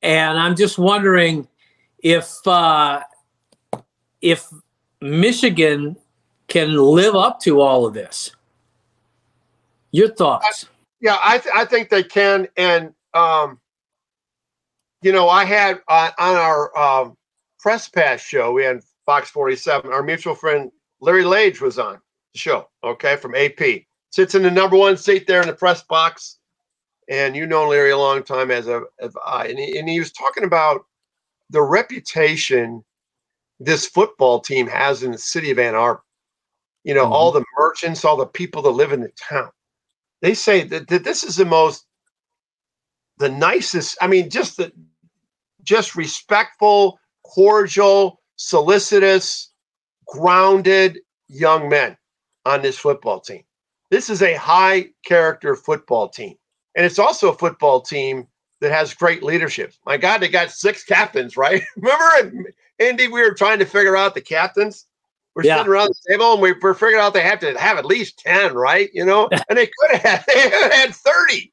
[0.03, 1.49] and I'm just wondering
[2.03, 3.03] if uh,
[4.21, 4.49] if
[5.01, 5.97] Michigan
[6.49, 8.33] can live up to all of this.
[9.91, 10.67] Your thoughts?
[11.01, 13.61] Yeah, I th- I think they can, and um,
[15.03, 17.17] you know, I had uh, on our um,
[17.63, 19.91] press pass show, we had Fox 47.
[19.91, 20.71] Our mutual friend
[21.01, 22.01] Larry Lage was on
[22.33, 22.69] the show.
[22.85, 26.39] Okay, from AP, sits in the number one seat there in the press box,
[27.09, 29.99] and you know Larry a long time as a as I, and he, and he
[30.01, 30.85] was talking about
[31.51, 32.85] the reputation
[33.61, 36.03] this football team has in the city of Ann Arbor.
[36.85, 37.13] You know, mm-hmm.
[37.13, 39.51] all the merchants, all the people that live in the town.
[40.21, 41.87] They say that, that this is the most,
[43.19, 43.97] the nicest.
[44.01, 44.73] I mean, just the,
[45.63, 49.53] just respectful, cordial, solicitous,
[50.07, 51.97] grounded young men
[52.45, 53.43] on this football team.
[53.91, 56.37] This is a high character football team.
[56.77, 58.27] And it's also a football team
[58.61, 59.75] that has great leadership.
[59.85, 61.63] My God, they got six captains, right?
[61.77, 62.47] Remember,
[62.79, 64.87] Andy, we were trying to figure out the captains.
[65.35, 65.59] We're yeah.
[65.59, 68.19] sitting around the table and we were figuring out they have to have at least
[68.21, 68.91] 10, right?
[68.93, 71.53] You know, and they could have they had 30.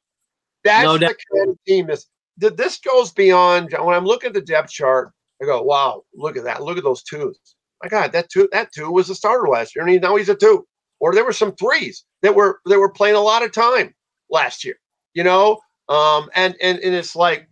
[0.64, 1.86] That's no the kind of team.
[1.86, 2.06] This,
[2.36, 6.44] this goes beyond when I'm looking at the depth chart, I go, wow, look at
[6.44, 6.62] that.
[6.62, 7.38] Look at those twos.
[7.82, 10.28] My God, that two, that two was a starter last year, and he, now he's
[10.28, 10.66] a two.
[10.98, 13.94] Or there were some threes that were that were playing a lot of time
[14.30, 14.76] last year
[15.14, 15.58] you know?
[15.88, 17.48] Um, and, and, and it's like,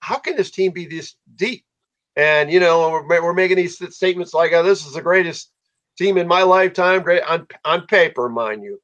[0.00, 1.64] how can this team be this deep?
[2.16, 5.50] And, you know, we're, we're making these statements like, oh, this is the greatest
[5.98, 8.80] team in my lifetime, great on, on paper, mind you.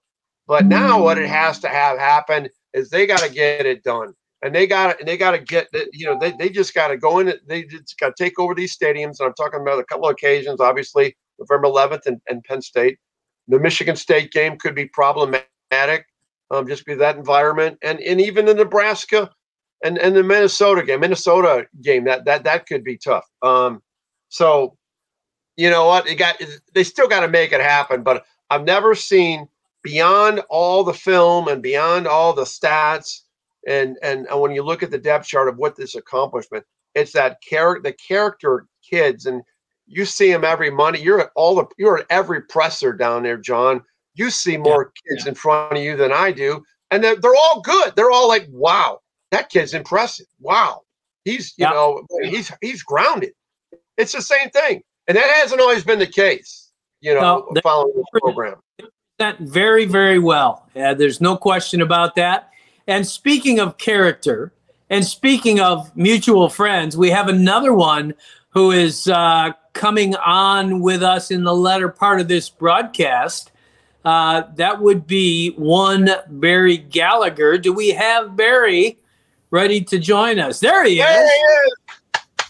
[0.47, 4.15] But now what it has to have happen is they got to get it done.
[4.43, 6.97] And they got and they got to get you know they, they just got to
[6.97, 9.85] go in they just got to take over these stadiums and I'm talking about a
[9.85, 12.99] couple of occasions obviously November 11th and, and Penn State
[13.49, 16.05] the Michigan State game could be problematic
[16.51, 19.31] um, just be that environment, and and even the Nebraska
[19.85, 23.27] and and the Minnesota game, Minnesota game that that that could be tough.
[23.43, 23.83] Um,
[24.29, 24.77] so
[25.57, 26.41] you know what, it got
[26.75, 29.49] they still got to make it happen, but I've never seen
[29.83, 33.21] beyond all the film and beyond all the stats
[33.69, 37.13] and and, and when you look at the depth chart of what this accomplishment, it's
[37.13, 39.43] that character the character kids and
[39.89, 41.01] you see them every Monday.
[41.01, 43.83] You're at all the you're at every presser down there, John.
[44.15, 45.31] You see more yeah, kids yeah.
[45.31, 47.95] in front of you than I do, and they're, they're all good.
[47.97, 49.01] They're all like, "Wow,
[49.31, 50.27] that kid's impressive.
[50.41, 50.83] Wow,
[51.25, 51.71] he's you yeah.
[51.71, 53.33] know he's he's grounded."
[53.97, 56.71] It's the same thing, and that hasn't always been the case.
[57.01, 58.57] You know, no, following the program.
[59.19, 60.69] That very very well.
[60.75, 62.48] Yeah, there's no question about that.
[62.89, 64.51] And speaking of character,
[64.89, 68.15] and speaking of mutual friends, we have another one
[68.49, 73.53] who is uh, coming on with us in the latter part of this broadcast.
[74.07, 77.59] Uh, that would be one Barry Gallagher.
[77.59, 78.99] Do we have Barry
[79.51, 80.59] ready to join us?
[80.61, 81.31] There he is.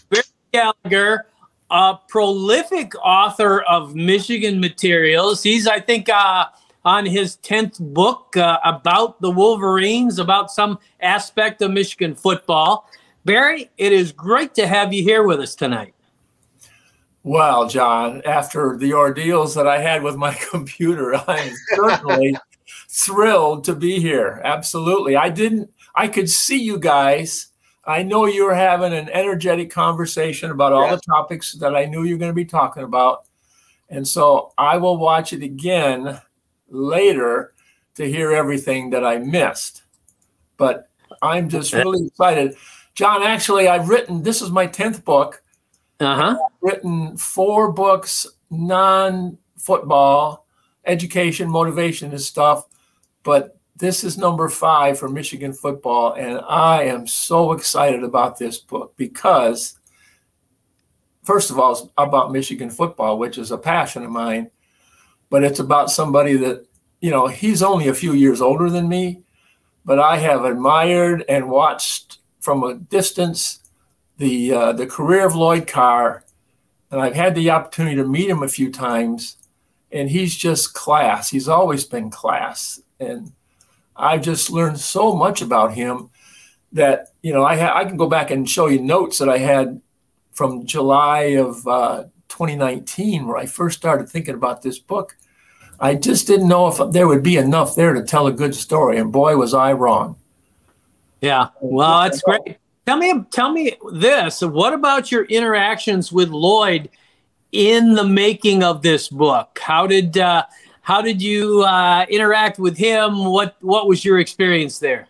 [0.09, 0.23] Barry
[0.53, 1.25] Gallagher,
[1.69, 5.43] a prolific author of Michigan materials.
[5.43, 6.45] He's, I think, uh,
[6.85, 12.89] on his 10th book uh, about the Wolverines, about some aspect of Michigan football.
[13.25, 15.93] Barry, it is great to have you here with us tonight.
[17.23, 22.35] Well, John, after the ordeals that I had with my computer, I'm certainly
[22.89, 24.41] thrilled to be here.
[24.43, 25.15] Absolutely.
[25.15, 27.47] I didn't, I could see you guys.
[27.85, 31.01] I know you were having an energetic conversation about all yes.
[31.01, 33.25] the topics that I knew you were going to be talking about.
[33.89, 36.21] And so I will watch it again
[36.69, 37.53] later
[37.95, 39.83] to hear everything that I missed.
[40.57, 40.89] But
[41.21, 42.55] I'm just really excited.
[42.95, 45.41] John, actually, I've written, this is my 10th book
[45.99, 46.37] uh-huh.
[46.61, 50.45] written four books, non-football,
[50.85, 52.65] education, motivation, and stuff.
[53.23, 58.57] But this is number five for Michigan football, and I am so excited about this
[58.57, 59.77] book because,
[61.23, 64.51] first of all, it's about Michigan football, which is a passion of mine.
[65.29, 66.65] But it's about somebody that
[67.01, 69.21] you know he's only a few years older than me,
[69.85, 73.59] but I have admired and watched from a distance
[74.17, 76.23] the uh, the career of Lloyd Carr,
[76.91, 79.37] and I've had the opportunity to meet him a few times,
[79.91, 81.29] and he's just class.
[81.29, 83.31] He's always been class, and
[83.95, 86.09] I've just learned so much about him
[86.71, 89.37] that you know I ha- I can go back and show you notes that I
[89.37, 89.81] had
[90.33, 95.17] from July of uh, 2019 where I first started thinking about this book.
[95.79, 98.97] I just didn't know if there would be enough there to tell a good story,
[98.97, 100.17] and boy, was I wrong.
[101.21, 102.57] Yeah, well, that's great.
[102.85, 104.41] Tell me, tell me this.
[104.41, 106.89] What about your interactions with Lloyd
[107.51, 109.59] in the making of this book?
[109.61, 110.43] How did uh,
[110.81, 113.25] how did you uh, interact with him?
[113.25, 115.07] What what was your experience there?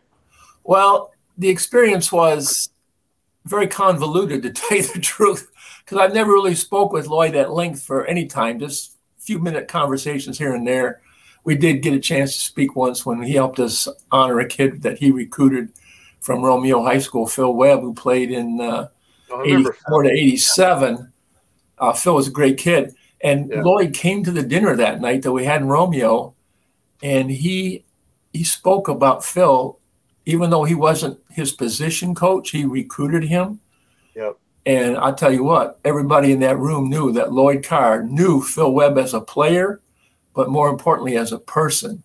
[0.64, 2.70] Well, the experience was
[3.46, 5.50] very convoluted, to tell you the truth,
[5.80, 8.60] because I've never really spoke with Lloyd at length for any time.
[8.60, 8.98] Just
[9.30, 11.02] few minute conversations here and there.
[11.44, 14.82] We did get a chance to speak once when he helped us honor a kid
[14.82, 15.70] that he recruited
[16.20, 18.88] from Romeo High School, Phil Webb, who played in uh,
[19.46, 21.14] 84 to 87.
[21.78, 22.96] Uh, Phil was a great kid.
[23.22, 23.62] And yeah.
[23.62, 26.34] Lloyd came to the dinner that night that we had in Romeo,
[27.04, 27.86] and he
[28.34, 29.80] he spoke about Phil
[30.26, 33.60] even though he wasn't his position coach, he recruited him.
[34.16, 34.38] Yep.
[34.66, 38.72] And I tell you what, everybody in that room knew that Lloyd Carr knew Phil
[38.72, 39.82] Webb as a player,
[40.34, 42.04] but more importantly as a person,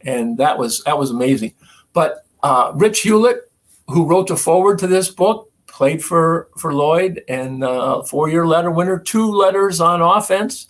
[0.00, 1.54] and that was that was amazing.
[1.92, 3.50] But uh, Rich Hewlett,
[3.88, 8.46] who wrote the foreword to this book, played for for Lloyd and uh, four year
[8.46, 10.68] letter winner, two letters on offense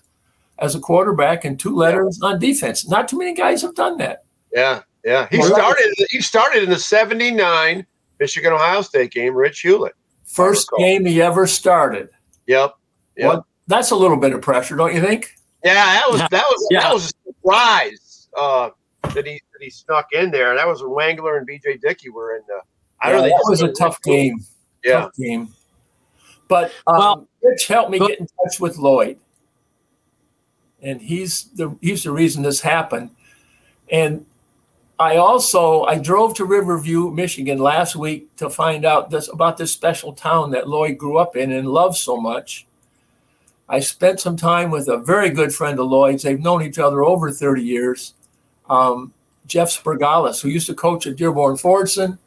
[0.59, 2.29] as a quarterback, and two letters yeah.
[2.29, 2.89] on defense.
[2.89, 4.25] Not too many guys have done that.
[4.53, 5.29] Yeah, yeah.
[5.31, 5.95] He started.
[6.11, 7.87] He started in the '79
[8.19, 9.35] Michigan Ohio State game.
[9.35, 9.95] Rich Hewlett.
[10.31, 12.09] First game he ever started.
[12.47, 12.75] Yep.
[13.17, 13.29] yep.
[13.29, 15.35] Well, that's a little bit of pressure, don't you think?
[15.65, 16.81] Yeah, that was that was yeah.
[16.81, 18.71] that was a surprise uh,
[19.03, 20.55] that he that he snuck in there.
[20.55, 22.61] That was when Wangler and BJ Dickey were in the.
[23.03, 24.39] I yeah, really that was a tough game.
[24.85, 25.49] Yeah, tough game.
[26.47, 29.19] But um, well, Rich helped me but, get in touch with Lloyd,
[30.81, 33.11] and he's the he's the reason this happened.
[33.91, 34.27] And
[35.01, 39.73] I also I drove to Riverview, Michigan last week to find out this about this
[39.73, 42.67] special town that Lloyd grew up in and loved so much.
[43.67, 46.23] I spent some time with a very good friend of Lloyd's.
[46.23, 48.13] They've known each other over 30 years.
[48.69, 49.15] Um,
[49.47, 52.19] Jeff Spergalis, who used to coach at Dearborn Fordson,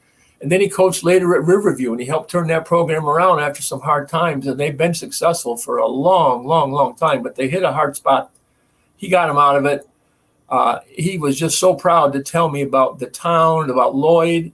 [0.41, 3.61] and then he coached later at Riverview, and he helped turn that program around after
[3.61, 4.47] some hard times.
[4.47, 7.21] And they've been successful for a long, long, long time.
[7.21, 8.32] But they hit a hard spot.
[8.97, 9.88] He got him out of it
[10.54, 14.51] uh, he was just so proud to tell me about the town, about Lloyd.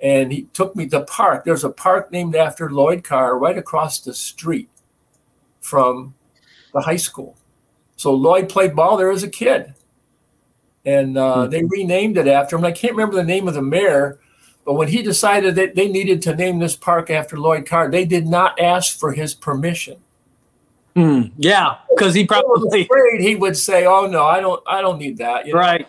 [0.00, 1.44] And he took me to the park.
[1.44, 4.68] There's a park named after Lloyd Carr right across the street
[5.60, 6.14] from
[6.72, 7.36] the high school.
[7.96, 9.74] So Lloyd played ball there as a kid.
[10.84, 11.50] And uh, mm-hmm.
[11.50, 12.64] they renamed it after him.
[12.64, 14.20] I can't remember the name of the mayor,
[14.64, 18.04] but when he decided that they needed to name this park after Lloyd Carr, they
[18.04, 19.96] did not ask for his permission.
[20.96, 24.98] Mm, yeah, because he probably afraid he would say, "Oh no, I don't, I don't
[24.98, 25.60] need that." You know?
[25.60, 25.86] Right.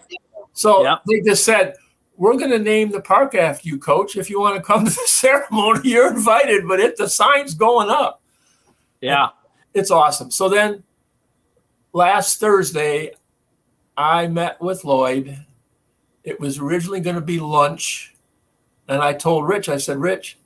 [0.51, 1.01] So yep.
[1.07, 1.75] they just said,
[2.17, 4.17] "We're going to name the park after you, Coach.
[4.17, 7.89] If you want to come to the ceremony, you're invited." But it the sign's going
[7.89, 8.21] up.
[8.99, 9.29] Yeah,
[9.73, 10.29] it's awesome.
[10.29, 10.83] So then,
[11.93, 13.13] last Thursday,
[13.95, 15.37] I met with Lloyd.
[16.25, 18.13] It was originally going to be lunch,
[18.89, 20.37] and I told Rich, I said, "Rich."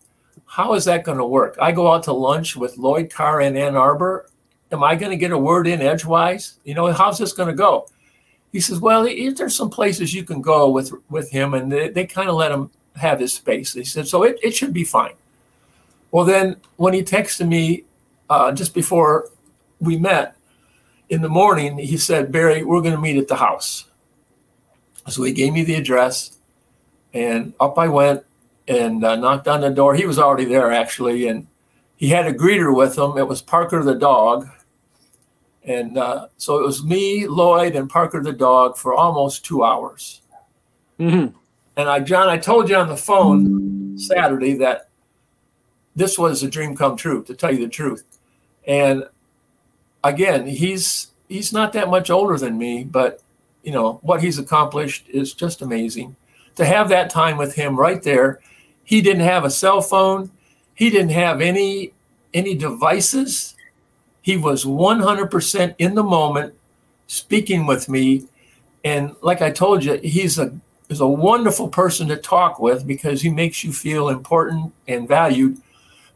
[0.45, 1.57] How is that going to work?
[1.61, 4.27] I go out to lunch with Lloyd Carr in Ann Arbor,
[4.71, 6.59] am I going to get a word in edgewise?
[6.63, 7.87] You know, how's this going to go?
[8.51, 12.05] He says, well, there's some places you can go with with him, and they, they
[12.05, 13.73] kind of let him have his space.
[13.73, 15.13] He said, so it, it should be fine.
[16.11, 17.85] Well, then when he texted me
[18.29, 19.29] uh, just before
[19.79, 20.35] we met
[21.09, 23.85] in the morning, he said, Barry, we're going to meet at the house.
[25.07, 26.37] So he gave me the address,
[27.13, 28.23] and up I went
[28.67, 29.95] and uh, knocked on the door.
[29.95, 31.47] He was already there, actually, and
[31.95, 33.17] he had a greeter with him.
[33.17, 34.49] It was Parker the dog,
[35.63, 40.21] and uh, so it was me, Lloyd, and Parker the dog for almost two hours.
[40.99, 41.35] Mm-hmm.
[41.77, 44.89] And I, John, I told you on the phone Saturday that
[45.95, 48.03] this was a dream come true, to tell you the truth.
[48.65, 49.05] And
[50.03, 53.21] again, he's he's not that much older than me, but
[53.63, 56.15] you know what he's accomplished is just amazing.
[56.55, 58.39] To have that time with him right there,
[58.83, 60.31] he didn't have a cell phone,
[60.73, 61.93] he didn't have any
[62.33, 63.55] any devices
[64.21, 66.53] he was 100% in the moment,
[67.07, 68.27] speaking with me.
[68.83, 70.53] And like I told you, he's a
[70.89, 75.57] is a wonderful person to talk with because he makes you feel important and valued.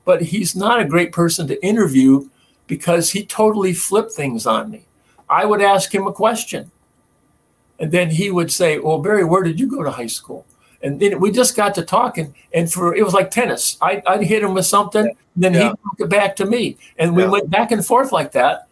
[0.04, 2.30] But he's not a great person to interview
[2.68, 4.86] because he totally flipped things on me.
[5.30, 6.72] I would ask him a question.
[7.80, 10.46] And then he would say, Well, Barry, where did you go to high school?
[10.86, 13.76] And then we just got to talking, and for it was like tennis.
[13.82, 15.74] I, would hit him with something, then yeah.
[15.98, 17.30] he'd it back to me, and we yeah.
[17.30, 18.68] went back and forth like that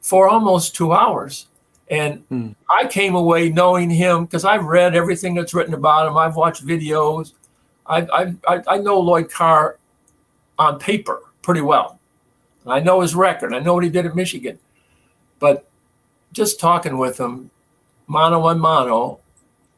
[0.00, 1.46] for almost two hours.
[1.90, 2.48] And hmm.
[2.70, 6.16] I came away knowing him because I've read everything that's written about him.
[6.16, 7.34] I've watched videos.
[7.86, 9.78] I, I, I know Lloyd Carr
[10.58, 12.00] on paper pretty well.
[12.66, 13.52] I know his record.
[13.52, 14.58] I know what he did at Michigan.
[15.38, 15.68] But
[16.32, 17.50] just talking with him,
[18.06, 19.20] mano a mano,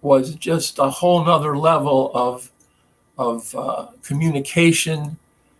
[0.03, 2.51] was just a whole nother level of
[3.19, 5.19] of uh, communication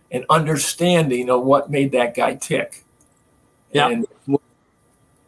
[0.09, 2.83] and understanding of what made that guy tick.
[3.71, 3.89] Yeah.
[3.89, 4.07] And,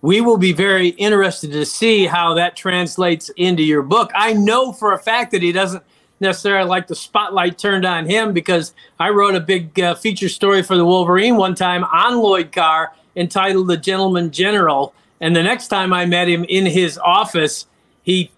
[0.01, 4.11] we will be very interested to see how that translates into your book.
[4.13, 5.81] I know for a fact that he doesn't
[6.19, 10.61] necessarily like the spotlight turned on him because I wrote a big uh, feature story
[10.61, 14.93] for the Wolverine one time on Lloyd Carr entitled The Gentleman General.
[15.21, 17.65] And the next time I met him in his office,
[18.03, 18.29] he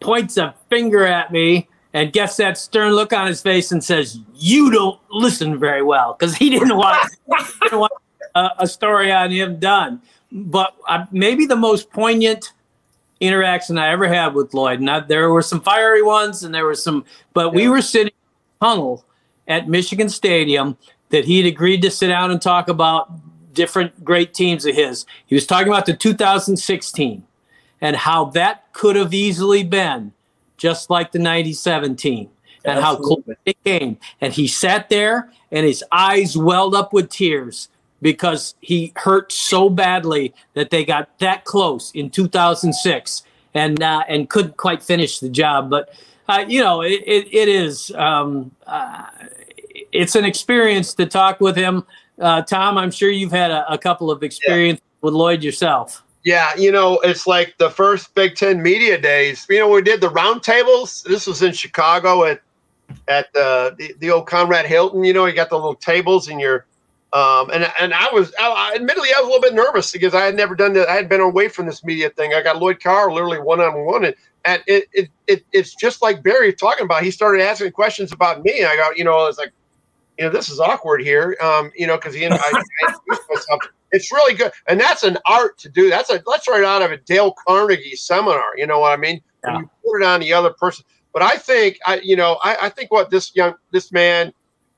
[0.00, 4.18] points a finger at me and gets that stern look on his face and says,
[4.34, 6.98] "You don't listen very well," because he didn't want,
[7.62, 7.92] didn't want
[8.34, 10.00] a, a, story on him done.
[10.30, 12.52] But uh, maybe the most poignant
[13.20, 14.80] interaction I ever had with Lloyd.
[14.80, 18.12] And I, there were some fiery ones, and there were some, but we were sitting
[18.12, 19.04] in tunnel
[19.48, 20.76] at Michigan Stadium
[21.10, 23.10] that he'd agreed to sit down and talk about
[23.52, 25.04] different great teams of his.
[25.26, 27.24] He was talking about the 2016
[27.80, 30.12] and how that could have easily been
[30.56, 32.28] just like the 97 team
[32.64, 33.96] and how close it came.
[34.20, 37.68] And he sat there and his eyes welled up with tears
[38.02, 43.22] because he hurt so badly that they got that close in 2006
[43.54, 45.70] and uh, and couldn't quite finish the job.
[45.70, 45.90] But
[46.28, 49.06] uh, you know, it, it, it is um, uh,
[49.92, 51.84] it's an experience to talk with him.
[52.18, 54.98] Uh, Tom, I'm sure you've had a, a couple of experiences yeah.
[55.02, 56.04] with Lloyd yourself.
[56.24, 59.46] Yeah, you know, it's like the first Big Ten media days.
[59.48, 61.02] You know, we did the roundtables.
[61.04, 62.42] This was in Chicago at
[63.08, 65.02] at uh, the the old Conrad Hilton.
[65.04, 66.66] You know, you got the little tables and your
[67.12, 70.24] um, and and I was I, admittedly I was a little bit nervous because I
[70.24, 70.88] had never done that.
[70.88, 72.34] I had been away from this media thing.
[72.34, 74.14] I got Lloyd Carr literally one on one, and
[74.44, 77.02] and it, it it it's just like Barry talking about.
[77.02, 78.64] He started asking questions about me.
[78.64, 79.52] I got you know it's like
[80.20, 81.34] you know this is awkward here.
[81.40, 82.62] Um, you know because he I, I
[83.08, 83.60] myself.
[83.90, 85.88] It's really good, and that's an art to do.
[85.88, 88.56] That's a that's right out of a Dale Carnegie seminar.
[88.56, 89.22] You know what I mean?
[89.44, 89.60] Yeah.
[89.60, 90.84] You put it on the other person.
[91.14, 94.34] But I think I you know I, I think what this young this man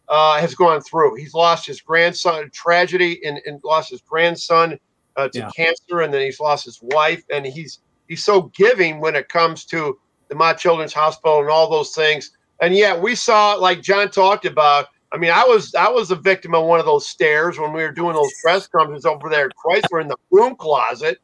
[0.08, 1.16] uh, has gone through.
[1.16, 4.78] He's lost his grandson, tragedy, and, and lost his grandson
[5.16, 5.50] uh, to yeah.
[5.56, 7.24] cancer, and then he's lost his wife.
[7.32, 11.68] And he's he's so giving when it comes to the Mott Children's Hospital and all
[11.68, 12.30] those things.
[12.60, 14.86] And yet we saw, like John talked about.
[15.12, 17.82] I mean, I was I was a victim of one of those stares when we
[17.82, 21.20] were doing those press conferences over there at Chrysler in the room closet,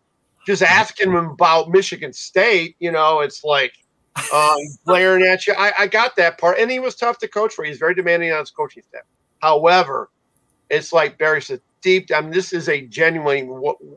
[0.47, 2.77] just asking him about Michigan State.
[2.81, 3.73] You know, it's like
[4.33, 5.55] um, blaring at you.
[5.57, 7.65] I, I, got that part, and he was tough to coach for.
[7.65, 9.05] He's very demanding on his coaching staff.
[9.41, 10.11] However,
[10.69, 12.11] it's like Barry said, deep.
[12.15, 13.49] I mean, this is a genuinely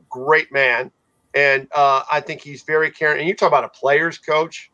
[0.10, 0.89] great man,
[1.36, 3.20] and uh, I think he's very caring.
[3.20, 4.70] And you talk about a players coach.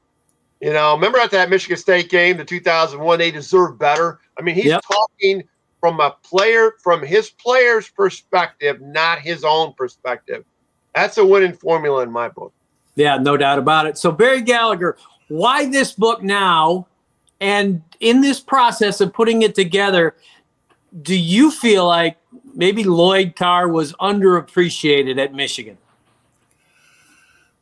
[0.59, 4.19] You know, remember at that Michigan State game, the 2001, they deserve better.
[4.39, 4.83] I mean, he's yep.
[4.91, 5.43] talking
[5.79, 10.43] from a player, from his player's perspective, not his own perspective.
[10.95, 12.53] That's a winning formula in my book.
[12.95, 13.97] Yeah, no doubt about it.
[13.99, 14.97] So Barry Gallagher,
[15.27, 16.87] why this book now?
[17.39, 20.15] And in this process of putting it together,
[21.03, 22.17] do you feel like
[22.55, 25.77] maybe Lloyd Carr was underappreciated at Michigan?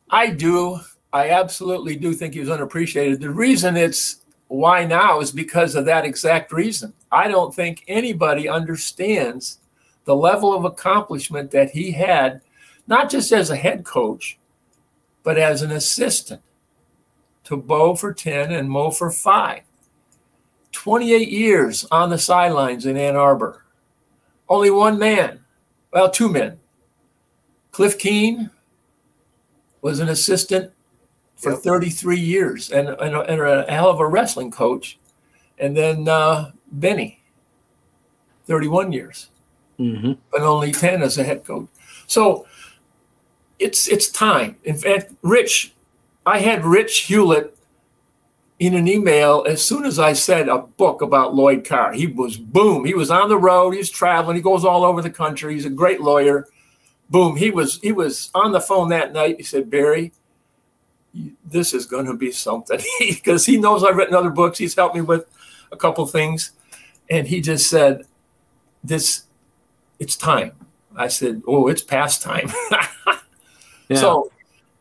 [0.08, 0.80] I do.
[1.12, 3.20] I absolutely do think he was unappreciated.
[3.20, 6.92] The reason it's why now is because of that exact reason.
[7.10, 9.58] I don't think anybody understands
[10.04, 12.40] the level of accomplishment that he had,
[12.86, 14.38] not just as a head coach,
[15.22, 16.42] but as an assistant
[17.44, 19.62] to Bo for 10 and Mo for 5.
[20.72, 23.64] 28 years on the sidelines in Ann Arbor.
[24.48, 25.40] Only one man,
[25.92, 26.60] well, two men.
[27.72, 28.50] Cliff Keen
[29.80, 30.72] was an assistant
[31.36, 31.60] for yep.
[31.60, 34.98] 33 years and, and, a, and, a, hell of a wrestling coach.
[35.58, 37.22] And then uh, Benny,
[38.46, 39.30] 31 years,
[39.78, 40.12] mm-hmm.
[40.30, 41.68] but only 10 as a head coach.
[42.06, 42.46] So
[43.58, 44.56] it's it's time.
[44.64, 45.74] In fact, Rich
[46.26, 47.56] I had Rich Hewlett
[48.58, 51.92] in an email as soon as I said a book about Lloyd Carr.
[51.92, 52.84] He was boom.
[52.84, 53.74] He was on the road.
[53.74, 54.36] He's traveling.
[54.36, 55.54] He goes all over the country.
[55.54, 56.48] He's a great lawyer.
[57.10, 57.36] Boom.
[57.36, 59.36] He was he was on the phone that night.
[59.36, 60.12] He said, Barry,
[61.44, 64.58] this is going to be something because he knows I've written other books.
[64.58, 65.26] He's helped me with
[65.72, 66.52] a couple things,
[67.10, 68.04] and he just said,
[68.82, 69.24] "This,
[69.98, 70.52] it's time."
[70.96, 72.50] I said, "Oh, it's past time."
[73.88, 73.98] yeah.
[73.98, 74.32] So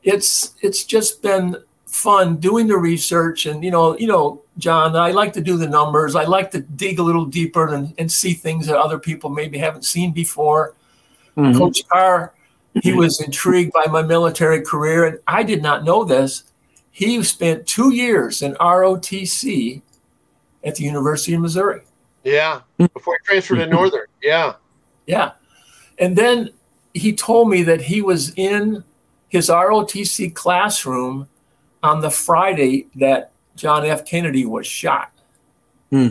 [0.03, 5.11] it's it's just been fun doing the research and you know you know john i
[5.11, 8.33] like to do the numbers i like to dig a little deeper and, and see
[8.33, 10.75] things that other people maybe haven't seen before
[11.37, 11.57] mm-hmm.
[11.57, 12.33] coach carr
[12.83, 16.43] he was intrigued by my military career and i did not know this
[16.91, 19.81] he spent two years in rotc
[20.63, 21.81] at the university of missouri
[22.23, 22.61] yeah
[22.93, 24.53] before he transferred to northern yeah
[25.05, 25.31] yeah
[25.99, 26.49] and then
[26.93, 28.83] he told me that he was in
[29.27, 31.27] his ROTC classroom
[31.83, 34.05] on the Friday that John F.
[34.05, 35.11] Kennedy was shot.
[35.89, 36.09] Hmm.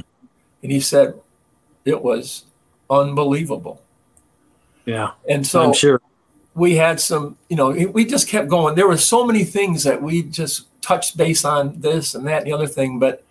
[0.62, 1.14] And he said
[1.84, 2.44] it was
[2.88, 3.82] unbelievable.
[4.84, 5.12] Yeah.
[5.28, 6.00] And so I'm sure
[6.54, 8.74] we had some, you know, we just kept going.
[8.74, 12.46] There were so many things that we just touched base on this and that and
[12.46, 13.24] the other thing, but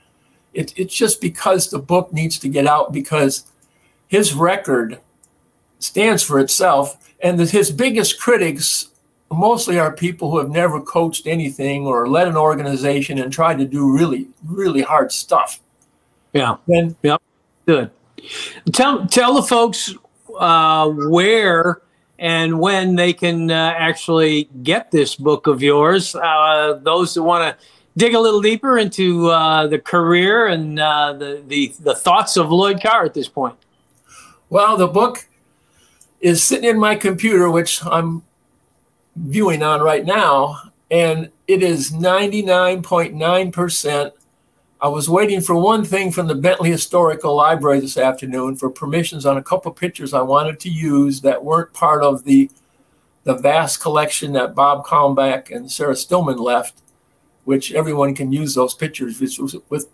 [0.53, 3.45] it, it's just because the book needs to get out because
[4.07, 4.99] his record
[5.79, 7.13] stands for itself.
[7.21, 8.89] And the, his biggest critics
[9.31, 13.65] mostly are people who have never coached anything or led an organization and tried to
[13.65, 15.59] do really, really hard stuff.
[16.33, 16.57] Yeah.
[16.67, 17.21] And yep.
[17.65, 17.91] Good.
[18.71, 19.93] Tell tell the folks
[20.37, 21.81] uh, where
[22.23, 26.15] and when they can uh, actually get this book of yours.
[26.15, 27.57] Uh, those who want to
[27.97, 32.49] dig a little deeper into uh, the career and uh, the, the the thoughts of
[32.49, 33.55] Lloyd Carr at this point?
[34.49, 35.27] Well, the book
[36.21, 38.23] is sitting in my computer, which I'm
[39.17, 44.11] viewing on right now, and it is 99.9%.
[44.83, 49.25] I was waiting for one thing from the Bentley Historical Library this afternoon for permissions
[49.25, 52.51] on a couple pictures I wanted to use that weren't part of the
[53.23, 56.81] the vast collection that Bob Kalmbach and Sarah Stillman left,
[57.45, 59.21] which everyone can use those pictures
[59.69, 59.87] with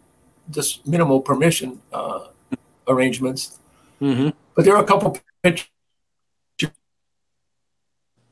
[0.50, 2.30] just minimal permission uh,
[2.88, 3.60] arrangements.
[4.02, 4.30] Mm-hmm.
[4.56, 5.70] But there are a couple pictures.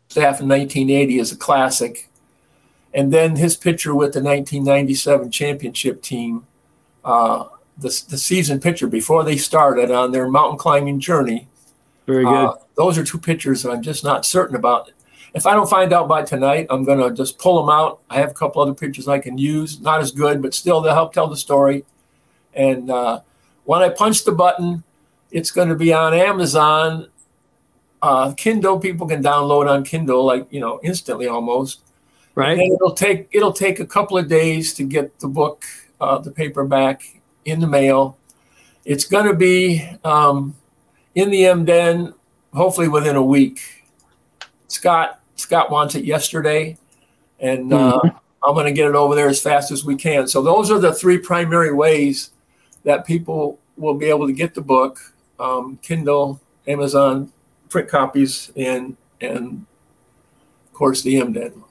[0.10, 2.07] Staff in 1980 is a classic,
[2.98, 6.48] and then his picture with the 1997 championship team,
[7.06, 7.46] uh,
[7.78, 11.48] the the season picture before they started on their mountain climbing journey.
[12.08, 12.34] Very good.
[12.34, 14.92] Uh, those are two pictures I'm just not certain about.
[15.36, 18.00] If I don't find out by tonight, I'm going to just pull them out.
[18.10, 19.80] I have a couple other pictures I can use.
[19.80, 21.86] Not as good, but still they'll help tell the story.
[22.56, 23.22] And uh,
[23.66, 24.84] when I punch the button,
[25.30, 27.10] it's going to be on Amazon.
[28.02, 31.87] Uh, Kindle people can download on Kindle like you know instantly almost.
[32.38, 32.60] Right.
[32.60, 35.66] And it'll take it'll take a couple of days to get the book,
[36.00, 38.16] uh, the paperback in the mail.
[38.86, 40.54] It's going to be um,
[41.16, 42.14] in the MDen
[42.54, 43.86] hopefully within a week.
[44.68, 46.78] Scott Scott wants it yesterday,
[47.40, 48.18] and uh, mm-hmm.
[48.44, 50.28] I'm going to get it over there as fast as we can.
[50.28, 52.30] So those are the three primary ways
[52.84, 55.00] that people will be able to get the book:
[55.40, 57.32] um, Kindle, Amazon
[57.70, 59.66] print copies, and and
[60.68, 61.64] of course the MDen.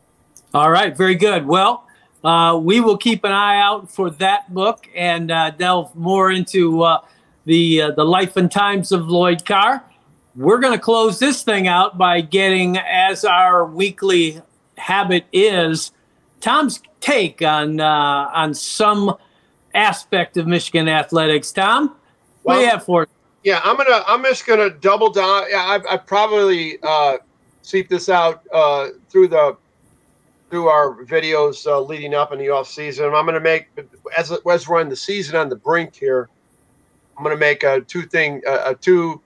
[0.55, 1.47] All right, very good.
[1.47, 1.83] Well.
[2.25, 6.83] Uh, we will keep an eye out for that book and uh, delve more into
[6.83, 6.99] uh,
[7.45, 9.85] the uh, the life and times of Lloyd Carr
[10.37, 14.41] we're going to close this thing out by getting, as our weekly
[14.77, 15.93] habit is,
[16.41, 19.17] Tom's take on uh, on some
[19.75, 21.51] aspect of Michigan athletics.
[21.51, 21.97] Tom, what
[22.45, 23.09] well, do you have for?
[23.43, 24.05] Yeah, I'm gonna.
[24.07, 25.45] I'm just gonna double down.
[25.51, 27.17] Yeah, I, I probably uh,
[27.63, 29.57] seep this out uh, through the
[30.51, 33.07] through our videos uh, leading up in the off season.
[33.07, 33.69] I'm gonna make
[34.17, 36.29] as as we're in the season on the brink here.
[37.17, 39.21] I'm gonna make a two thing a two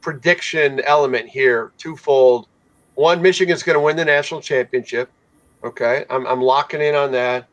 [0.00, 2.48] prediction element here twofold.
[2.94, 5.10] One, Michigan's going to win the national championship.
[5.62, 7.46] Okay, I'm, I'm locking in on that.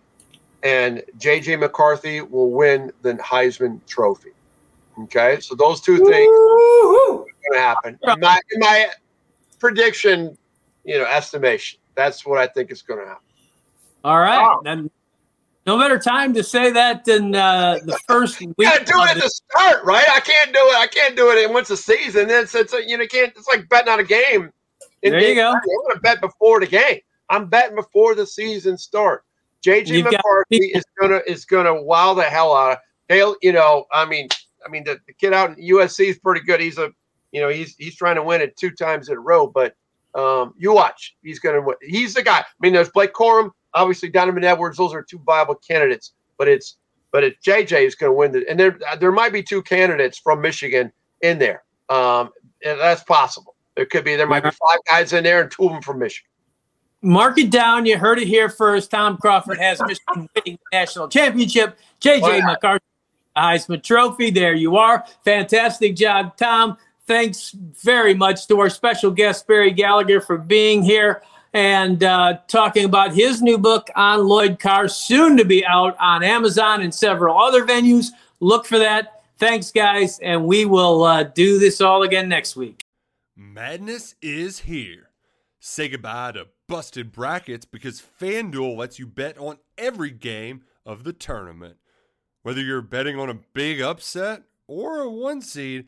[0.63, 4.31] And JJ McCarthy will win the Heisman Trophy.
[5.01, 7.99] Okay, so those two things are going to happen.
[8.07, 8.87] In my, in my
[9.59, 10.37] prediction,
[10.85, 13.23] you know, estimation, that's what I think is going to happen.
[14.03, 14.89] All right, then
[15.65, 18.49] no better time to say that than uh, the first week.
[18.57, 20.05] You gotta do it at the start, right?
[20.13, 20.75] I can't do it.
[20.75, 22.29] I can't do it once a season.
[22.29, 23.33] It's it's a, you know can't.
[23.35, 24.51] It's like betting on a game.
[25.01, 25.53] there you go.
[25.53, 26.99] I'm gonna bet before the game.
[27.29, 29.23] I'm betting before the season start.
[29.63, 32.77] JJ McCarthy is gonna is gonna wow the hell out of
[33.09, 33.35] Dale.
[33.41, 34.27] You know, I mean,
[34.63, 36.61] I mean the, the kid out in USC is pretty good.
[36.61, 36.91] He's a
[37.31, 39.73] you know he's he's trying to win it two times in a row, but
[40.15, 41.15] um, you watch.
[41.21, 41.75] He's gonna win.
[41.81, 42.39] He's the guy.
[42.39, 46.77] I mean, there's Blake Corum obviously Donovan Edwards, those are two viable candidates, but it's
[47.11, 50.17] but it's JJ is going to win the and there there might be two candidates
[50.17, 50.91] from Michigan
[51.21, 51.63] in there.
[51.89, 52.31] Um,
[52.63, 53.55] and that's possible.
[53.75, 55.99] There could be there might be five guys in there and two of them from
[55.99, 56.29] Michigan.
[57.01, 57.85] Mark it down.
[57.85, 58.89] You heard it here first.
[58.89, 61.77] Tom Crawford has Michigan winning the national championship.
[62.01, 62.39] JJ wow.
[62.47, 62.85] McCarthy,
[63.37, 64.31] Heisman Trophy.
[64.31, 65.05] There you are.
[65.23, 66.77] Fantastic job, Tom.
[67.07, 71.21] Thanks very much to our special guest, Barry Gallagher, for being here
[71.53, 76.23] and uh, talking about his new book on Lloyd Carr, soon to be out on
[76.23, 78.07] Amazon and several other venues.
[78.39, 79.23] Look for that.
[79.37, 82.83] Thanks, guys, and we will uh, do this all again next week.
[83.35, 85.09] Madness is here.
[85.59, 91.13] Say goodbye to busted brackets because FanDuel lets you bet on every game of the
[91.13, 91.77] tournament.
[92.43, 95.87] Whether you're betting on a big upset or a one seed,